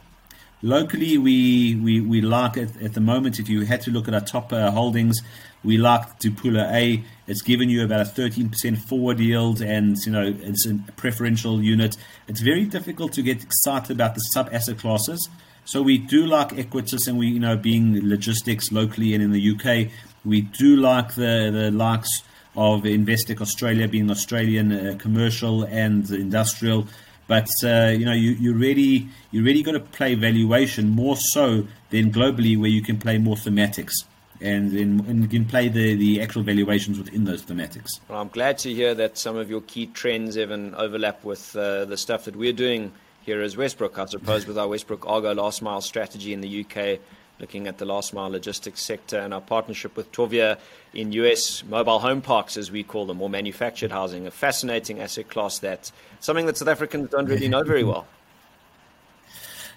Locally, 0.62 1.18
we, 1.18 1.76
we, 1.76 2.02
we 2.02 2.20
like 2.22 2.58
at, 2.58 2.82
at 2.82 2.94
the 2.94 3.02
moment, 3.02 3.40
if 3.40 3.48
you 3.48 3.62
had 3.62 3.82
to 3.82 3.92
look 3.92 4.08
at 4.08 4.14
our 4.14 4.22
top 4.22 4.52
uh, 4.52 4.72
holdings, 4.72 5.22
we 5.64 5.78
like 5.78 6.20
Dipula 6.20 6.72
A. 6.74 7.04
It's 7.28 7.42
given 7.42 7.70
you 7.70 7.84
about 7.84 8.02
a 8.02 8.10
13% 8.10 8.78
forward 8.78 9.20
yield 9.20 9.62
and, 9.62 9.98
you 10.06 10.12
know, 10.12 10.34
it's 10.38 10.66
a 10.66 10.78
preferential 10.98 11.62
unit. 11.62 11.96
It's 12.28 12.42
very 12.42 12.66
difficult 12.66 13.14
to 13.14 13.22
get 13.22 13.42
excited 13.42 13.92
about 13.92 14.16
the 14.16 14.22
sub 14.22 14.50
asset 14.52 14.80
classes. 14.80 15.30
So 15.64 15.82
we 15.82 15.98
do 15.98 16.26
like 16.26 16.50
Equites 16.50 17.08
and 17.08 17.18
we, 17.18 17.28
you 17.28 17.40
know, 17.40 17.56
being 17.56 18.08
logistics 18.08 18.72
locally 18.72 19.14
and 19.14 19.24
in 19.24 19.32
the 19.32 19.52
UK, 19.52 19.92
we 20.26 20.42
do 20.42 20.76
like 20.76 21.16
the, 21.16 21.52
the 21.54 21.72
likes 21.72 22.24
of 22.56 22.84
Investec 22.84 23.40
Australia 23.40 23.88
being 23.88 24.10
Australian 24.10 24.72
uh, 24.72 24.98
commercial 24.98 25.64
and 25.64 26.10
industrial. 26.10 26.88
But 27.30 27.48
uh, 27.64 27.94
you 27.98 28.06
know, 28.06 28.12
you 28.12 28.32
you 28.32 28.54
really 28.54 29.08
you 29.32 29.44
really 29.44 29.64
got 29.64 29.74
to 29.74 29.80
play 29.80 30.16
valuation 30.16 30.90
more 30.90 31.16
so 31.16 31.68
than 31.92 32.12
globally, 32.12 32.60
where 32.60 32.70
you 32.70 32.82
can 32.82 32.98
play 32.98 33.20
more 33.20 33.36
thematics 33.36 33.94
and, 34.42 34.74
in, 34.74 35.06
and 35.08 35.22
you 35.22 35.28
can 35.28 35.46
play 35.46 35.68
the, 35.68 35.96
the 35.96 36.22
actual 36.22 36.44
valuations 36.44 36.98
within 36.98 37.26
those 37.26 37.44
thematics. 37.44 38.00
Well, 38.08 38.20
I'm 38.20 38.30
glad 38.30 38.58
to 38.60 38.74
hear 38.74 38.96
that 38.96 39.18
some 39.18 39.36
of 39.36 39.50
your 39.50 39.62
key 39.62 39.88
trends 39.88 40.38
even 40.38 40.74
overlap 40.76 41.24
with 41.24 41.56
uh, 41.56 41.86
the 41.86 41.98
stuff 41.98 42.26
that 42.26 42.36
we're 42.36 42.54
doing 42.54 42.92
here 43.22 43.42
as 43.42 43.56
Westbrooke. 43.56 43.98
I 43.98 44.06
suppose 44.06 44.48
with 44.48 44.58
our 44.58 44.68
Westbrooke 44.68 45.08
Argo 45.10 45.34
last 45.34 45.62
mile 45.62 45.82
strategy 45.82 46.34
in 46.34 46.42
the 46.42 46.66
UK, 46.66 47.00
looking 47.40 47.68
at 47.68 47.78
the 47.78 47.86
last 47.86 48.14
mile 48.14 48.30
logistics 48.30 48.82
sector 48.82 49.18
and 49.18 49.34
our 49.34 49.42
partnership 49.42 49.96
with 49.96 50.12
Tovia 50.12 50.60
in 50.94 51.12
US 51.14 51.64
mobile 51.64 52.00
home 52.00 52.22
parks, 52.22 52.58
as 52.58 52.72
we 52.72 52.84
call 52.84 53.06
them, 53.06 53.22
or 53.22 53.30
manufactured 53.30 53.92
housing, 53.92 54.28
a 54.28 54.32
fascinating 54.32 55.00
asset 55.00 55.30
class 55.30 55.60
that 55.60 55.92
something 56.20 56.46
that 56.46 56.58
South 56.58 56.68
Africans 56.68 57.10
don't 57.10 57.28
really 57.28 57.48
know 57.48 57.64
very 57.64 57.84
well. 57.84 58.08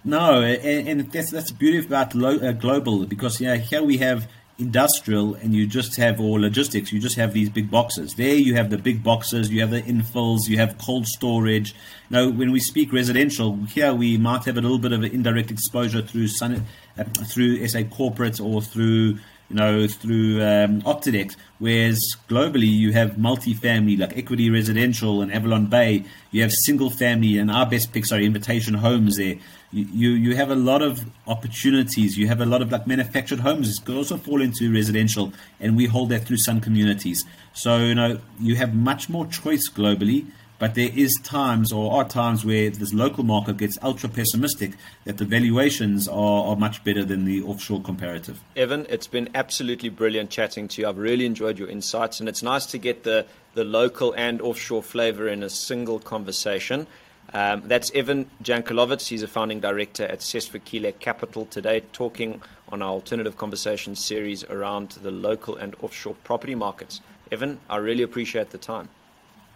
No, 0.05 0.43
and, 0.43 1.13
that's 1.13 1.31
that's 1.31 1.53
the 1.53 1.57
beauty 1.57 1.79
about 1.87 2.15
uh, 2.17 2.53
global 2.53 3.07
because 3.07 3.41
yeah, 3.41 3.57
here 3.57 3.83
we 3.83 3.99
have 3.99 4.29
industrial 4.59 5.35
and 5.35 5.55
you 5.55 5.67
just 5.67 5.97
have 5.97 6.21
or 6.21 6.39
logistics 6.39 6.93
you 6.93 7.01
just 7.01 7.17
have 7.17 7.33
these 7.33 7.49
big 7.49 7.71
boxes 7.71 8.15
there 8.15 8.35
you 8.35 8.55
have 8.55 8.69
the 8.69 8.77
big 8.77 9.03
boxes 9.03 9.51
you 9.51 9.61
have 9.61 9.71
the 9.71 9.81
infills 9.83 10.47
you 10.47 10.59
have 10.59 10.77
cold 10.77 11.07
storage 11.07 11.75
now 12.11 12.29
when 12.29 12.53
we 12.53 12.61
speak 12.61 12.93
residential 12.93 13.57
here 13.65 13.95
we 13.95 14.19
might 14.19 14.45
have 14.45 14.59
a 14.59 14.61
little 14.61 14.79
bit 14.79 14.93
of 14.93 15.03
an 15.03 15.11
indirect 15.11 15.51
exposure 15.51 16.03
through 16.03 16.29
sun, 16.29 16.65
uh, 16.99 17.05
through 17.05 17.67
SA 17.67 17.83
corporate 17.85 18.41
or 18.41 18.63
through 18.63 19.19
you 19.49 19.57
know 19.57 19.87
through 19.87 20.43
um, 20.43 20.83
Octodec 20.83 21.37
whereas 21.59 22.01
globally 22.29 22.73
you 22.73 22.93
have 22.93 23.19
multi-family 23.19 23.97
like 23.97 24.17
equity 24.17 24.51
residential 24.51 25.21
and 25.21 25.33
Avalon 25.33 25.67
Bay 25.67 26.05
you 26.31 26.43
have 26.43 26.53
single 26.53 26.91
family 26.91 27.39
and 27.39 27.51
our 27.51 27.67
best 27.67 27.93
picks 27.93 28.13
are 28.13 28.21
invitation 28.21 28.75
homes 28.75 29.17
there 29.17 29.37
you, 29.73 30.11
you 30.11 30.37
have 30.37 30.51
a 30.51 30.55
lot 30.55 30.83
of 30.83 31.05
opportunities. 31.27 32.19
You 32.19 32.29
have 32.29 32.41
a 32.41 32.47
lot 32.47 32.61
of 32.61 32.71
like 32.71 32.87
manufactured 32.87 33.41
homes. 33.41 33.79
Could 33.79 33.97
also 33.97 34.19
fall 34.19 34.43
into 34.43 34.73
residential, 34.73 35.33
and 35.61 35.77
we 35.77 35.87
hold 35.87 36.11
that 36.11 36.27
through 36.27 36.37
Sun 36.37 36.61
Communities. 36.61 37.25
So 37.55 37.79
you 37.79 37.95
know 37.95 38.21
you 38.39 38.57
have 38.57 38.75
much 38.75 39.09
more 39.09 39.27
choice 39.27 39.71
globally, 39.71 40.27
but 40.63 40.77
there 40.77 40.91
is 40.95 41.19
times 41.25 41.73
or 41.73 41.93
are 41.93 42.09
times 42.09 42.45
where 42.45 42.71
this 42.71 42.95
local 42.95 43.25
market 43.25 43.57
gets 43.57 43.77
ultra 43.83 44.09
pessimistic 44.09 44.75
that 45.03 45.19
the 45.19 45.25
valuations 45.25 46.07
are, 46.07 46.45
are 46.45 46.55
much 46.55 46.85
better 46.85 47.05
than 47.05 47.25
the 47.25 47.43
offshore 47.43 47.83
comparative. 47.83 48.41
Evan, 48.55 48.87
it's 48.89 49.09
been 49.09 49.29
absolutely 49.35 49.89
brilliant 49.89 50.31
chatting 50.31 50.69
to 50.69 50.81
you. 50.81 50.89
I've 50.89 50.99
really 50.99 51.27
enjoyed 51.27 51.59
your 51.59 51.69
insights, 51.69 52.21
and 52.21 52.29
it's 52.29 52.45
nice 52.45 52.65
to 52.67 52.79
get 52.79 53.03
the 53.03 53.27
the 53.55 53.65
local 53.65 54.13
and 54.13 54.41
offshore 54.41 54.85
flavor 54.85 55.27
in 55.27 55.43
a 55.43 55.51
single 55.51 55.99
conversation. 55.99 56.87
Um, 57.35 57.65
that's 57.65 57.91
Evan 57.91 58.31
Jankelowitz. 58.45 59.09
He's 59.09 59.25
a 59.25 59.29
founding 59.29 59.59
director 59.59 60.05
at 60.05 60.21
Sesfikile 60.21 60.97
Capital 61.01 61.45
today, 61.47 61.81
talking 61.93 62.41
on 62.69 62.83
our 62.83 62.91
alternative 62.91 63.37
conversation 63.37 63.97
series 63.97 64.45
around 64.45 64.91
the 65.03 65.11
local 65.11 65.57
and 65.57 65.75
offshore 65.83 66.15
property 66.23 66.55
markets. 66.55 67.01
Evan, 67.33 67.59
I 67.69 67.79
really 67.79 68.05
appreciate 68.05 68.51
the 68.51 68.59
time. 68.59 68.91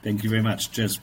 Thank 0.07 0.23
you 0.23 0.31
very 0.31 0.41
much. 0.41 0.71
Cheers. 0.71 1.01